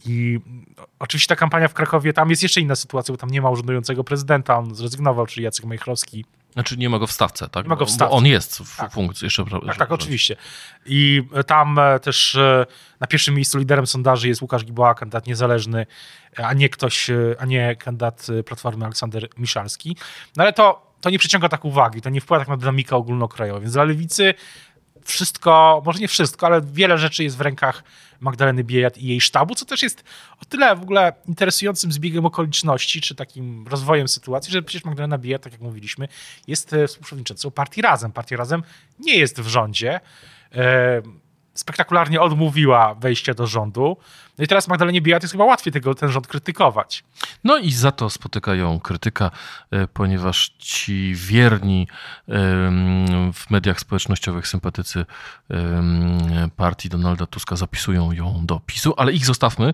I 0.06 0.40
mm, 0.46 0.66
oczywiście 1.00 1.28
ta 1.28 1.36
kampania 1.36 1.68
w 1.68 1.74
Krakowie, 1.74 2.14
tam 2.14 2.30
jest 2.30 2.44
jeszcze 2.44 2.62
inna 2.62 2.76
sytuacja, 2.76 3.14
bo 3.14 3.18
tam 3.18 3.30
nie 3.30 3.42
ma 3.42 3.50
urzędującego 3.50 4.04
prezydenta, 4.04 4.58
on 4.58 4.76
zrezygnował, 4.76 5.26
czyli 5.26 5.44
Jacek 5.44 5.66
Majchrowski, 5.66 6.26
Znaczy 6.58 6.78
nie 6.78 6.90
ma 6.90 7.00
go 7.00 7.08
w 7.08 7.12
stawce, 7.12 7.50
tak? 7.50 7.66
Nie 7.66 7.70
ma 7.70 7.76
go 7.76 7.86
w 7.86 7.92
stawce. 7.92 8.12
Bo 8.12 8.18
on 8.18 8.26
jest 8.26 8.58
w 8.58 8.78
Tak. 8.78 8.92
funkcji 8.92 9.26
jeszcze. 9.26 9.46
Tak, 9.66 9.78
tak, 9.78 9.92
oczywiście. 9.92 10.36
I 10.86 11.24
tam 11.48 11.80
e, 11.80 12.00
też 12.00 12.36
e, 12.36 12.66
na 13.00 13.08
pierwszym 13.08 13.36
miejscu 13.36 13.58
liderem 13.58 13.88
sondaży 13.88 14.28
jest 14.28 14.42
Łukasz 14.42 14.66
Giboła, 14.66 14.96
kandydat 14.96 15.28
niezależny, 15.28 15.86
a 16.38 16.54
nie 16.54 16.70
ktoś, 16.70 17.10
e, 17.10 17.36
a 17.40 17.46
nie 17.46 17.76
kandydat 17.76 18.28
e, 18.40 18.44
Platformy 18.44 18.86
Aleksander 18.86 19.28
Miszalski. 19.38 19.98
No 20.36 20.44
ale 20.44 20.54
to, 20.54 20.87
to 21.02 21.10
nie 21.10 21.20
przyciąga 21.20 21.50
tak 21.50 21.66
uwagi, 21.66 22.02
to 22.02 22.10
nie 22.10 22.22
wpływa 22.22 22.40
tak 22.40 22.48
na 22.48 22.58
dynamikę 22.58 22.96
ogólnokrajową. 22.96 23.60
Więc 23.60 23.74
dla 23.74 23.84
lewicy 23.84 24.34
wszystko, 25.04 25.82
może 25.86 26.00
nie 26.00 26.08
wszystko, 26.08 26.46
ale 26.46 26.62
wiele 26.62 26.98
rzeczy 26.98 27.24
jest 27.24 27.38
w 27.38 27.42
rękach 27.42 27.84
Magdaleny 28.20 28.64
Biejat 28.64 28.98
i 28.98 29.08
jej 29.08 29.22
sztabu, 29.22 29.56
co 29.56 29.66
też 29.66 29.84
jest 29.84 30.04
o 30.42 30.46
tyle 30.46 30.76
w 30.76 30.82
ogóle 30.82 31.14
interesującym 31.28 31.92
zbiegiem 31.92 32.26
okoliczności, 32.26 33.02
czy 33.02 33.16
takim 33.16 33.68
rozwojem 33.68 34.08
sytuacji, 34.08 34.54
że 34.54 34.62
przecież 34.62 34.86
Magdalena 34.86 35.18
Biejat, 35.18 35.42
tak 35.42 35.54
jak 35.54 35.62
mówiliśmy, 35.62 36.08
jest 36.48 36.74
e, 36.74 36.88
współprzewodniczącą 36.88 37.52
partii 37.52 37.82
Razem. 37.82 38.12
Partia 38.12 38.38
Razem 38.38 38.64
nie 39.00 39.18
jest 39.18 39.42
w 39.42 39.48
rządzie. 39.48 40.00
Spektakularnie 41.58 42.22
odmówiła 42.22 42.96
wejścia 42.96 43.34
do 43.34 43.48
rządu. 43.48 43.98
No 44.38 44.44
i 44.44 44.48
teraz 44.48 44.68
Magdalenie 44.68 45.02
Biejat 45.02 45.24
jest 45.24 45.32
chyba 45.32 45.46
łatwiej 45.46 45.74
tego, 45.74 45.96
ten 45.96 46.12
rząd 46.12 46.28
krytykować. 46.28 47.04
No 47.44 47.58
i 47.58 47.72
za 47.72 47.92
to 47.92 48.10
spotykają 48.10 48.80
krytyka, 48.80 49.32
e, 49.72 49.88
ponieważ 49.88 50.50
ci 50.60 51.16
wierni 51.16 51.88
w 53.34 53.50
mediach 53.50 53.80
społecznościowych 53.80 54.48
sympatycy 54.48 55.06
partii 56.56 56.90
Donalda 56.90 57.26
Tuska 57.26 57.56
zapisują 57.56 58.12
ją 58.12 58.46
do 58.46 58.60
PiSu, 58.66 58.94
ale 58.98 59.14
ich 59.14 59.26
zostawmy. 59.26 59.74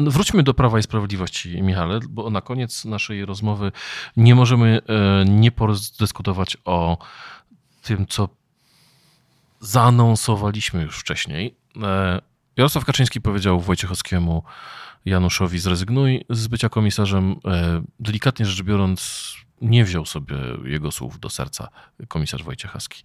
Wróćmy 0.00 0.42
do 0.42 0.54
Prawa 0.54 0.78
i 0.78 0.82
Sprawiedliwości, 0.82 1.62
Michale, 1.62 2.00
bo 2.08 2.30
na 2.30 2.40
koniec 2.40 2.84
naszej 2.84 3.24
rozmowy 3.24 3.72
nie 4.16 4.34
możemy 4.34 4.80
e, 4.88 5.24
nie 5.24 5.52
porozyskutować 5.52 6.56
o 6.64 6.98
tym, 7.82 8.06
co 8.06 8.28
zaanonsowaliśmy 9.60 10.82
już 10.82 10.98
wcześniej. 10.98 11.56
E, 11.82 12.20
Jarosław 12.56 12.84
Kaczyński 12.84 13.20
powiedział 13.20 13.60
Wojciechowskiemu, 13.60 14.42
Januszowi 15.04 15.58
zrezygnuj 15.58 16.24
z 16.30 16.46
bycia 16.48 16.68
komisarzem. 16.68 17.36
E, 17.44 17.82
Delikatnie 18.00 18.46
rzecz 18.46 18.62
biorąc, 18.62 19.30
nie 19.60 19.84
wziął 19.84 20.06
sobie 20.06 20.36
jego 20.64 20.90
słów 20.90 21.20
do 21.20 21.30
serca 21.30 21.68
komisarz 22.08 22.42
Wojciechowski. 22.42 23.02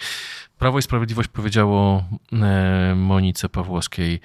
Prawo 0.58 0.80
i 0.80 0.82
Sprawiedliwość 0.82 1.30
powiedziało 1.30 2.04
e, 2.34 2.96
Monice 2.96 3.50
Pawłowskiej, 3.50 4.20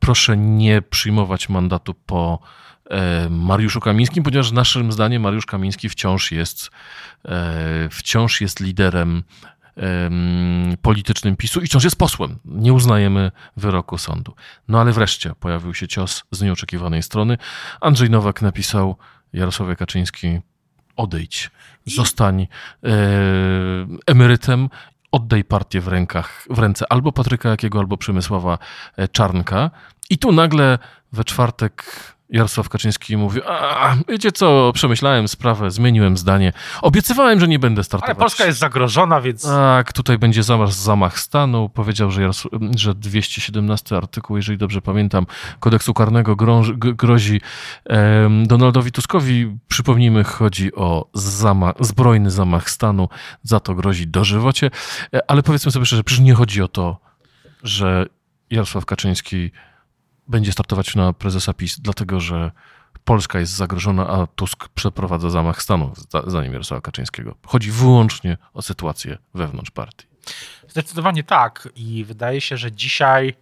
proszę 0.00 0.36
nie 0.36 0.82
przyjmować 0.82 1.48
mandatu 1.48 1.94
po 1.94 2.38
Mariuszu 3.30 3.80
Kamińskim, 3.80 4.24
ponieważ 4.24 4.52
naszym 4.52 4.92
zdaniem 4.92 5.22
Mariusz 5.22 5.46
Kamiński 5.46 5.88
wciąż 5.88 6.32
jest, 6.32 6.70
wciąż 7.90 8.40
jest 8.40 8.60
liderem 8.60 9.08
em, 9.08 9.22
politycznym 10.82 11.36
PiSu 11.36 11.60
i 11.60 11.66
wciąż 11.66 11.84
jest 11.84 11.96
posłem. 11.96 12.38
Nie 12.44 12.72
uznajemy 12.72 13.30
wyroku 13.56 13.98
sądu. 13.98 14.34
No 14.68 14.80
ale 14.80 14.92
wreszcie 14.92 15.32
pojawił 15.40 15.74
się 15.74 15.88
cios 15.88 16.24
z 16.30 16.42
nieoczekiwanej 16.42 17.02
strony. 17.02 17.38
Andrzej 17.80 18.10
Nowak 18.10 18.42
napisał 18.42 18.96
Jarosławie 19.32 19.76
Kaczyński 19.76 20.40
odejdź, 20.96 21.50
zostań 21.86 22.42
e, 22.42 22.46
emerytem, 24.06 24.68
oddaj 25.12 25.44
partię 25.44 25.80
w 25.80 25.88
rękach, 25.88 26.46
w 26.50 26.58
ręce 26.58 26.84
albo 26.92 27.12
Patryka 27.12 27.48
Jakiego, 27.48 27.78
albo 27.78 27.96
Przemysława 27.96 28.58
e, 28.96 29.08
Czarnka. 29.08 29.70
I 30.10 30.18
tu 30.18 30.32
nagle 30.32 30.78
we 31.12 31.24
czwartek 31.24 31.84
Jarosław 32.34 32.68
Kaczyński 32.68 33.16
mówi, 33.16 33.40
a 33.48 33.96
wiecie 34.08 34.32
co, 34.32 34.70
przemyślałem 34.74 35.28
sprawę, 35.28 35.70
zmieniłem 35.70 36.16
zdanie, 36.16 36.52
obiecywałem, 36.82 37.40
że 37.40 37.48
nie 37.48 37.58
będę 37.58 37.84
startować. 37.84 38.16
Ale 38.16 38.20
Polska 38.24 38.44
jest 38.46 38.58
zagrożona, 38.58 39.20
więc 39.20 39.42
Tak, 39.42 39.92
tutaj 39.92 40.18
będzie 40.18 40.42
zamach, 40.42 40.72
zamach 40.72 41.18
stanu. 41.18 41.68
Powiedział, 41.68 42.10
że, 42.10 42.30
że 42.76 42.94
217 42.94 43.96
artykuł, 43.96 44.36
jeżeli 44.36 44.58
dobrze 44.58 44.82
pamiętam, 44.82 45.26
kodeksu 45.60 45.94
karnego 45.94 46.36
grąż, 46.36 46.72
g- 46.72 46.94
grozi 46.94 47.40
em, 47.84 48.46
Donaldowi 48.46 48.92
Tuskowi. 48.92 49.56
Przypomnijmy, 49.68 50.24
chodzi 50.24 50.74
o 50.74 51.08
zamach, 51.14 51.74
zbrojny 51.80 52.30
zamach 52.30 52.70
stanu, 52.70 53.08
za 53.42 53.60
to 53.60 53.74
grozi 53.74 54.06
dożywocie. 54.06 54.70
E, 55.14 55.30
Ale 55.30 55.42
powiedzmy 55.42 55.72
sobie 55.72 55.86
szczerze, 55.86 56.04
przecież 56.04 56.24
nie 56.24 56.34
chodzi 56.34 56.62
o 56.62 56.68
to, 56.68 57.00
że 57.62 58.06
Jarosław 58.50 58.86
Kaczyński 58.86 59.50
będzie 60.28 60.52
startować 60.52 60.94
na 60.94 61.12
prezesa 61.12 61.52
PiS, 61.52 61.80
dlatego 61.80 62.20
że 62.20 62.50
Polska 63.04 63.40
jest 63.40 63.52
zagrożona, 63.52 64.08
a 64.08 64.26
Tusk 64.26 64.68
przeprowadza 64.68 65.30
zamach 65.30 65.62
stanu, 65.62 65.92
zanim 66.26 66.52
Jarosława 66.52 66.80
Kaczyńskiego. 66.80 67.34
Chodzi 67.46 67.70
wyłącznie 67.70 68.36
o 68.54 68.62
sytuację 68.62 69.18
wewnątrz 69.34 69.70
partii. 69.70 70.06
Zdecydowanie 70.68 71.24
tak. 71.24 71.68
I 71.76 72.04
wydaje 72.04 72.40
się, 72.40 72.56
że 72.56 72.72
dzisiaj 72.72 73.34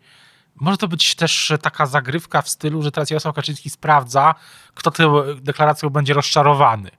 może 0.55 0.79
to 0.79 0.89
być 0.89 1.15
też 1.15 1.53
taka 1.63 1.87
zagrywka 1.87 2.43
w 2.43 2.49
stylu, 2.49 2.83
że 2.83 2.93
teraz 2.93 3.11
Jarosław 3.11 3.35
Kaczyński 3.35 3.71
sprawdza, 3.71 4.35
kto 4.75 4.91
tą 4.91 5.23
deklaracją 5.41 5.91
będzie 5.91 6.15
rozczarowany. 6.15 6.91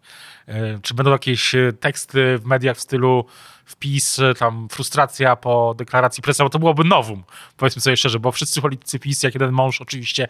E, 0.47 0.79
czy 0.82 0.93
będą 0.93 1.12
jakieś 1.12 1.56
e, 1.56 1.73
teksty 1.73 2.38
w 2.38 2.45
mediach 2.45 2.77
w 2.77 2.79
stylu 2.79 3.25
wpis, 3.65 4.19
e, 4.19 4.34
tam 4.34 4.67
frustracja 4.69 5.36
po 5.36 5.73
deklaracji 5.77 6.23
bo 6.39 6.49
to 6.49 6.60
byłoby 6.60 6.84
nowum, 6.84 7.23
powiedzmy 7.58 7.82
sobie 7.82 7.97
szczerze, 7.97 8.19
bo 8.19 8.32
wszyscy 8.32 8.62
politycy 8.62 8.99
PiS, 8.99 9.23
jak 9.23 9.34
jeden 9.34 9.51
mąż 9.51 9.82
oczywiście 9.82 10.27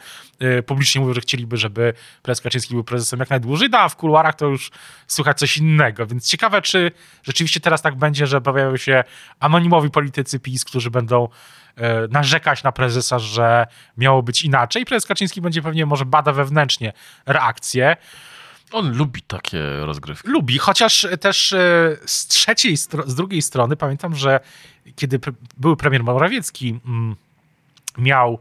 publicznie 0.66 1.02
mówią, 1.02 1.14
że 1.14 1.22
chcieliby, 1.22 1.58
żeby 1.58 1.94
prezes 2.22 2.42
Kaczyński 2.42 2.74
był 2.74 2.84
prezesem 2.84 3.20
jak 3.20 3.30
najdłużej, 3.30 3.70
no 3.70 3.80
a 3.80 3.90
w 3.90 3.96
kuluarach 3.96 4.36
to 4.36 4.46
już 4.46 4.72
słychać 5.08 5.40
coś 5.40 5.58
innego, 5.58 6.08
więc 6.08 6.30
ciekawe, 6.30 6.62
czy 6.62 6.92
rzeczywiście 7.24 7.60
teraz 7.60 7.82
tak 7.82 7.96
będzie, 7.96 8.28
że 8.28 8.42
pojawiają 8.42 8.78
się 8.78 9.04
anonimowi 9.40 9.90
politycy 9.90 10.40
PiS, 10.40 10.66
którzy 10.66 10.92
będą 10.92 11.28
narzekać 12.10 12.64
na 12.64 12.72
prezesa, 12.72 13.20
że 13.20 13.68
miało 13.98 14.24
być 14.24 14.44
inaczej. 14.44 14.86
Prezes 14.86 15.08
Kaczyński 15.08 15.42
będzie 15.42 15.62
pewnie 15.62 15.86
może 15.86 16.06
bada 16.06 16.32
wewnętrznie 16.32 16.94
reakcję. 17.26 17.98
On 18.72 18.98
lubi 18.98 19.22
takie 19.22 19.80
rozgrywki. 19.80 20.28
Lubi, 20.28 20.58
chociaż 20.58 21.08
też 21.22 21.54
e, 21.54 21.98
z 22.06 22.28
trzeciej, 22.28 22.78
z 22.78 23.16
drugiej 23.16 23.42
strony 23.42 23.76
pamiętam, 23.76 24.16
że 24.16 24.40
kiedy 24.96 25.20
były 25.58 25.78
premier 25.78 26.04
Morawiecki 26.04 26.80
mm, 26.86 27.16
miał 27.98 28.40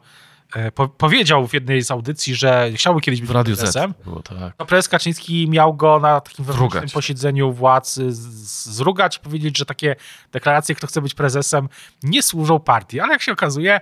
e, 0.54 0.72
po, 0.72 0.88
powiedział 0.88 1.46
w 1.48 1.54
jednej 1.54 1.82
z 1.82 1.90
audycji, 1.90 2.35
że 2.35 2.70
chciałby 2.74 3.00
kiedyś 3.00 3.20
być 3.20 3.30
prezesem. 3.30 3.94
Było, 4.04 4.22
tak. 4.22 4.56
To 4.56 4.66
prezes 4.66 4.88
Kaczyński 4.88 5.48
miał 5.48 5.74
go 5.74 6.00
na 6.00 6.20
takim 6.20 6.44
wewnętrznym 6.44 6.88
posiedzeniu 6.88 7.52
władz 7.52 7.94
zrugać, 7.94 9.18
powiedzieć, 9.18 9.58
że 9.58 9.64
takie 9.64 9.96
deklaracje, 10.32 10.74
kto 10.74 10.87
chce 10.87 11.02
być 11.02 11.14
prezesem, 11.14 11.68
nie 12.02 12.22
służą 12.22 12.61
partii. 12.61 13.00
Ale 13.00 13.12
jak 13.12 13.22
się 13.22 13.32
okazuje, 13.32 13.80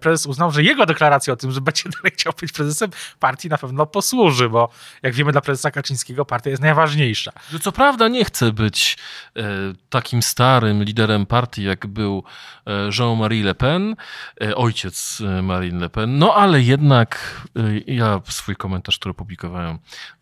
prezes 0.00 0.26
uznał, 0.26 0.50
że 0.50 0.62
jego 0.62 0.86
deklaracja 0.86 1.32
o 1.32 1.36
tym, 1.36 1.52
że 1.52 1.60
będzie 1.60 1.82
dalej 1.96 2.12
chciał 2.12 2.32
być 2.40 2.52
prezesem 2.52 2.90
partii 3.18 3.48
na 3.48 3.58
pewno 3.58 3.86
posłuży, 3.86 4.48
bo 4.48 4.68
jak 5.02 5.14
wiemy 5.14 5.32
dla 5.32 5.40
prezesa 5.40 5.70
Kaczyńskiego 5.70 6.24
partia 6.24 6.50
jest 6.50 6.62
najważniejsza. 6.62 7.32
Że 7.50 7.58
co 7.58 7.72
prawda 7.72 8.08
nie 8.08 8.24
chce 8.24 8.52
być 8.52 8.98
e, 9.36 9.42
takim 9.90 10.22
starym 10.22 10.82
liderem 10.82 11.26
partii, 11.26 11.62
jak 11.62 11.86
był 11.86 12.24
e, 12.66 12.90
Jean-Marie 12.98 13.44
Le 13.44 13.54
Pen, 13.54 13.96
e, 14.42 14.54
ojciec 14.54 15.20
e, 15.20 15.42
Marine 15.42 15.80
Le 15.80 15.90
Pen, 15.90 16.18
no 16.18 16.34
ale 16.34 16.60
jednak 16.60 17.40
e, 17.56 17.60
ja 17.86 18.20
swój 18.28 18.56
komentarz, 18.56 18.98
który 18.98 19.14
publikowałem 19.14 19.78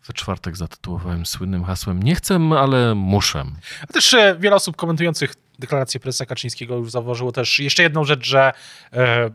we 0.07 0.13
czwartek 0.13 0.57
zatytułowałem 0.57 1.25
słynnym 1.25 1.63
hasłem 1.63 2.03
nie 2.03 2.15
chcę, 2.15 2.39
ale 2.59 2.95
muszę. 2.95 3.45
A 3.83 3.87
też 3.87 4.15
wiele 4.39 4.55
osób 4.55 4.75
komentujących 4.75 5.33
deklarację 5.59 5.99
prezesa 5.99 6.25
Kaczyńskiego 6.25 6.75
już 6.75 6.91
zauważyło 6.91 7.31
też 7.31 7.59
jeszcze 7.59 7.83
jedną 7.83 8.03
rzecz, 8.03 8.25
że 8.25 8.53
e, 8.93 9.29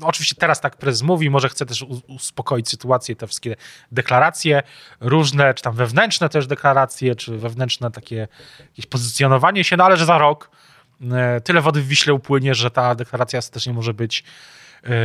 no 0.00 0.06
oczywiście 0.06 0.34
teraz 0.34 0.60
tak 0.60 0.76
prezes 0.76 1.02
mówi, 1.02 1.30
może 1.30 1.48
chce 1.48 1.66
też 1.66 1.84
uspokoić 2.08 2.68
sytuację, 2.68 3.16
te 3.16 3.26
wszystkie 3.26 3.56
deklaracje, 3.92 4.62
różne, 5.00 5.54
czy 5.54 5.62
tam 5.62 5.74
wewnętrzne 5.74 6.28
też 6.28 6.46
deklaracje, 6.46 7.14
czy 7.14 7.38
wewnętrzne 7.38 7.90
takie 7.90 8.28
jakieś 8.68 8.86
pozycjonowanie 8.86 9.64
się, 9.64 9.76
no 9.76 9.84
ale 9.84 9.96
że 9.96 10.06
za 10.06 10.18
rok 10.18 10.50
e, 11.12 11.40
tyle 11.40 11.60
wody 11.60 11.82
w 11.82 11.88
Wiśle 11.88 12.14
upłynie, 12.14 12.54
że 12.54 12.70
ta 12.70 12.94
deklaracja 12.94 13.42
też 13.42 13.66
nie 13.66 13.72
może 13.72 13.94
być 13.94 14.24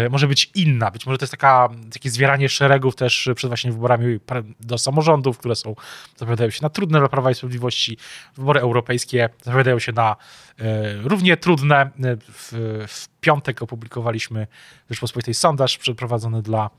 może 0.09 0.27
być 0.27 0.51
inna. 0.55 0.91
Być 0.91 1.05
może 1.05 1.17
to 1.17 1.23
jest 1.23 1.31
taka, 1.31 1.69
takie 1.93 2.09
zwieranie 2.09 2.49
szeregów 2.49 2.95
też 2.95 3.29
przed 3.35 3.49
właśnie 3.49 3.71
wyborami 3.71 4.19
do 4.59 4.77
samorządów, 4.77 5.37
które 5.37 5.55
są, 5.55 5.75
zapowiadają 6.17 6.49
się 6.49 6.59
na 6.61 6.69
trudne 6.69 6.99
dla 6.99 7.09
Prawa 7.09 7.31
i 7.31 7.35
Sprawiedliwości. 7.35 7.97
Wybory 8.37 8.59
europejskie 8.59 9.29
zapowiadają 9.43 9.79
się 9.79 9.91
na 9.91 10.15
e, 10.59 10.93
równie 10.93 11.37
trudne. 11.37 11.75
E, 11.75 11.89
w, 12.17 12.51
w 12.87 13.07
piątek 13.19 13.61
opublikowaliśmy 13.61 14.47
w 14.85 14.89
Rzeczpospolitej 14.89 15.33
sondaż 15.33 15.77
przeprowadzony 15.77 16.41
dla 16.41 16.69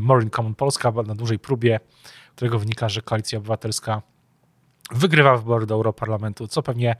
Morin 0.00 0.30
Common 0.30 0.54
Polska 0.54 0.92
na 1.06 1.14
dużej 1.14 1.38
próbie, 1.38 1.80
którego 2.36 2.58
wynika, 2.58 2.88
że 2.88 3.02
Koalicja 3.02 3.38
Obywatelska 3.38 4.02
wygrywa 4.90 5.36
wybory 5.36 5.66
do 5.66 5.74
Europarlamentu, 5.74 6.48
co 6.48 6.62
pewnie 6.62 6.96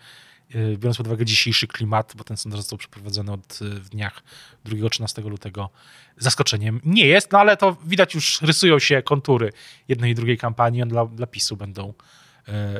biorąc 0.76 0.96
pod 0.96 1.06
uwagę 1.06 1.24
dzisiejszy 1.24 1.66
klimat, 1.66 2.12
bo 2.16 2.24
ten 2.24 2.36
sondaż 2.36 2.60
został 2.60 2.78
przeprowadzony 2.78 3.32
od 3.32 3.62
y, 3.62 3.64
w 3.64 3.88
dniach 3.88 4.22
2-13 4.66 5.24
lutego, 5.24 5.70
zaskoczeniem 6.16 6.80
nie 6.84 7.06
jest, 7.06 7.32
no 7.32 7.38
ale 7.38 7.56
to 7.56 7.76
widać 7.84 8.14
już 8.14 8.42
rysują 8.42 8.78
się 8.78 9.02
kontury 9.02 9.52
jednej 9.88 10.12
i 10.12 10.14
drugiej 10.14 10.38
kampanii, 10.38 10.82
dla, 10.86 11.06
dla 11.06 11.26
PiSu 11.26 11.56
będą, 11.56 11.94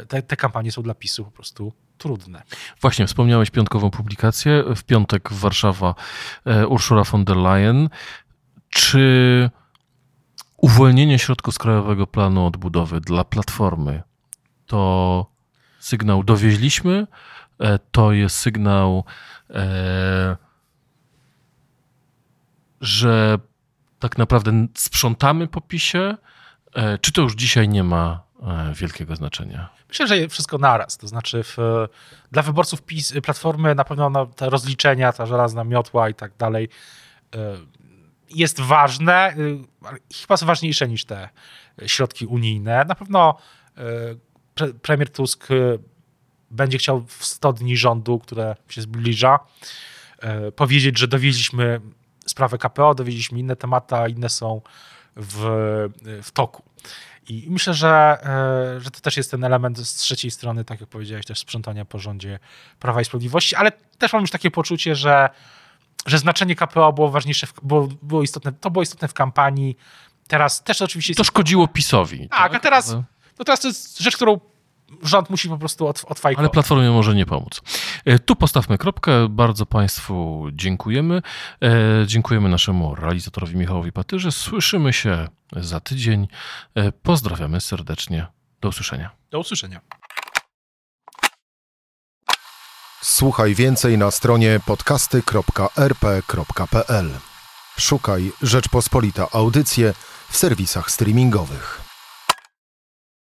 y, 0.02 0.07
te, 0.07 0.22
te 0.22 0.37
kampanie 0.37 0.72
są 0.72 0.83
dla 0.83 0.94
PiSu 0.94 1.24
po 1.24 1.31
prostu 1.31 1.72
trudne. 1.98 2.42
Właśnie, 2.81 3.07
wspomniałeś 3.07 3.50
piątkową 3.50 3.90
publikację. 3.90 4.64
W 4.76 4.83
piątek 4.83 5.33
Warszawa 5.33 5.94
Urszula 6.68 7.04
von 7.04 7.24
der 7.24 7.37
Leyen. 7.37 7.88
Czy 8.70 9.50
uwolnienie 10.57 11.18
środków 11.18 11.54
z 11.54 11.59
Krajowego 11.59 12.07
Planu 12.07 12.46
Odbudowy 12.46 13.00
dla 13.00 13.24
Platformy 13.24 14.02
to 14.66 15.26
sygnał 15.78 16.24
dowieźliśmy, 16.24 17.07
to 17.92 18.12
jest 18.12 18.37
sygnał, 18.37 19.05
e, 19.51 20.37
że 22.81 23.38
tak 23.99 24.18
naprawdę 24.18 24.66
sprzątamy 24.75 25.47
po 25.49 25.61
PiSie, 25.61 26.16
e, 26.75 26.99
czy 26.99 27.12
to 27.12 27.23
już 27.23 27.35
dzisiaj 27.35 27.68
nie 27.68 27.85
ma 27.85 28.29
wielkiego 28.75 29.16
znaczenia? 29.16 29.68
Myślę, 29.88 30.07
że 30.07 30.29
wszystko 30.29 30.59
naraz. 30.59 30.97
To 30.97 31.09
znaczy, 31.09 31.42
w, 31.42 31.57
dla 32.33 32.42
wyborców 32.42 32.83
PiS, 32.83 33.14
Platformy 33.23 33.75
na 33.75 33.85
pewno 33.85 34.11
no, 34.11 34.27
te 34.27 34.51
rozliczenia, 34.51 35.12
ta 35.12 35.27
żelazna 35.27 35.64
miotła 35.64 36.09
i 36.09 36.14
tak 36.14 36.37
dalej 36.37 36.68
jest 38.31 38.61
ważne, 38.61 39.35
chyba 40.21 40.37
są 40.37 40.47
ważniejsze 40.47 40.88
niż 40.88 41.05
te 41.05 41.29
środki 41.87 42.27
unijne. 42.27 42.85
Na 42.85 42.94
pewno 42.94 43.38
premier 44.83 45.12
Tusk 45.12 45.49
będzie 46.50 46.78
chciał 46.78 47.04
w 47.06 47.24
100 47.24 47.52
dni 47.52 47.76
rządu, 47.76 48.18
które 48.18 48.56
się 48.68 48.82
zbliża, 48.82 49.38
e, 50.18 50.52
powiedzieć, 50.52 50.98
że 50.98 51.08
dowiedzieliśmy 51.08 51.80
sprawę 52.26 52.58
KPO, 52.58 52.94
dowiedzieliśmy 52.94 53.38
inne 53.38 53.56
tematy, 53.56 53.94
a 53.94 54.08
inne 54.08 54.28
są 54.28 54.61
w, 55.16 55.44
w 56.22 56.30
toku. 56.30 56.62
I 57.28 57.46
myślę, 57.50 57.74
że, 57.74 58.18
e, 58.76 58.80
że 58.80 58.90
to 58.90 59.00
też 59.00 59.16
jest 59.16 59.30
ten 59.30 59.44
element 59.44 59.78
z 59.78 59.94
trzeciej 59.94 60.30
strony, 60.30 60.64
tak 60.64 60.80
jak 60.80 60.88
powiedziałeś, 60.88 61.26
też 61.26 61.38
sprzątania 61.38 61.84
po 61.84 61.98
rządzie 61.98 62.38
Prawa 62.78 63.00
i 63.00 63.04
Sprawiedliwości, 63.04 63.56
ale 63.56 63.72
też 63.98 64.12
mam 64.12 64.22
już 64.22 64.30
takie 64.30 64.50
poczucie, 64.50 64.94
że, 64.94 65.28
że 66.06 66.18
znaczenie 66.18 66.56
KPO 66.56 66.92
było 66.92 67.11
ważniejsze, 67.11 67.46
w, 67.46 67.52
było, 67.62 67.88
było 68.02 68.22
istotne, 68.22 68.52
to 68.52 68.70
było 68.70 68.82
istotne 68.82 69.08
w 69.08 69.14
kampanii. 69.14 69.76
Teraz 70.28 70.62
też 70.62 70.82
oczywiście... 70.82 71.14
To 71.14 71.24
szkodziło 71.24 71.68
PiSowi. 71.68 72.28
Tak, 72.28 72.38
tak? 72.38 72.54
a 72.54 72.61
teraz, 72.61 72.92
no 73.38 73.44
teraz 73.44 73.61
to 73.61 73.68
jest 73.68 74.00
rzecz, 74.00 74.16
którą 74.16 74.40
rząd 75.03 75.31
musi 75.31 75.48
po 75.48 75.59
prostu 75.59 75.87
odfajkować. 75.87 76.38
Ale 76.38 76.51
Platformie 76.51 76.90
może 76.90 77.14
nie 77.14 77.27
pomóc. 77.27 77.61
E, 78.05 78.18
tu 78.18 78.37
postawmy 78.37 78.79
kropkę. 78.79 79.29
Bardzo 79.29 79.66
Państwu 79.66 80.46
dziękujemy. 80.53 81.22
E, 81.62 82.07
dziękujemy 82.07 82.48
naszemu 82.48 82.94
realizatorowi 82.94 83.57
Michałowi 83.57 83.92
Patyrze. 83.92 84.33
Słyszymy 84.33 84.92
się 84.92 85.29
za 85.57 85.81
tydzień. 85.81 86.29
E, 86.74 86.92
pozdrawiamy 86.92 87.61
serdecznie. 87.61 88.27
Do 88.61 88.68
usłyszenia. 88.68 89.11
Do 89.31 89.38
usłyszenia. 89.38 89.81
Słuchaj 93.03 93.55
więcej 93.55 93.98
na 93.98 94.11
stronie 94.11 94.61
podcasty.rp.pl. 94.66 97.11
Szukaj 97.79 98.33
Rzeczpospolita 98.42 99.27
Audycje 99.33 99.94
w 100.29 100.37
serwisach 100.37 100.90
streamingowych. 100.90 101.88